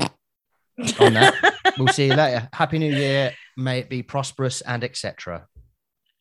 On 0.00 1.12
that, 1.12 1.34
we'll 1.78 1.88
see 1.88 2.06
you 2.06 2.14
later. 2.14 2.48
Happy 2.54 2.78
New 2.78 2.90
Year. 2.90 3.34
May 3.58 3.80
it 3.80 3.90
be 3.90 4.02
prosperous 4.02 4.62
and 4.62 4.82
etc. 4.82 5.48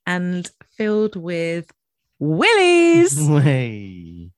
and 0.05 0.51
filled 0.75 1.15
with 1.15 1.71
willies. 2.19 3.17
Hey. 3.39 4.31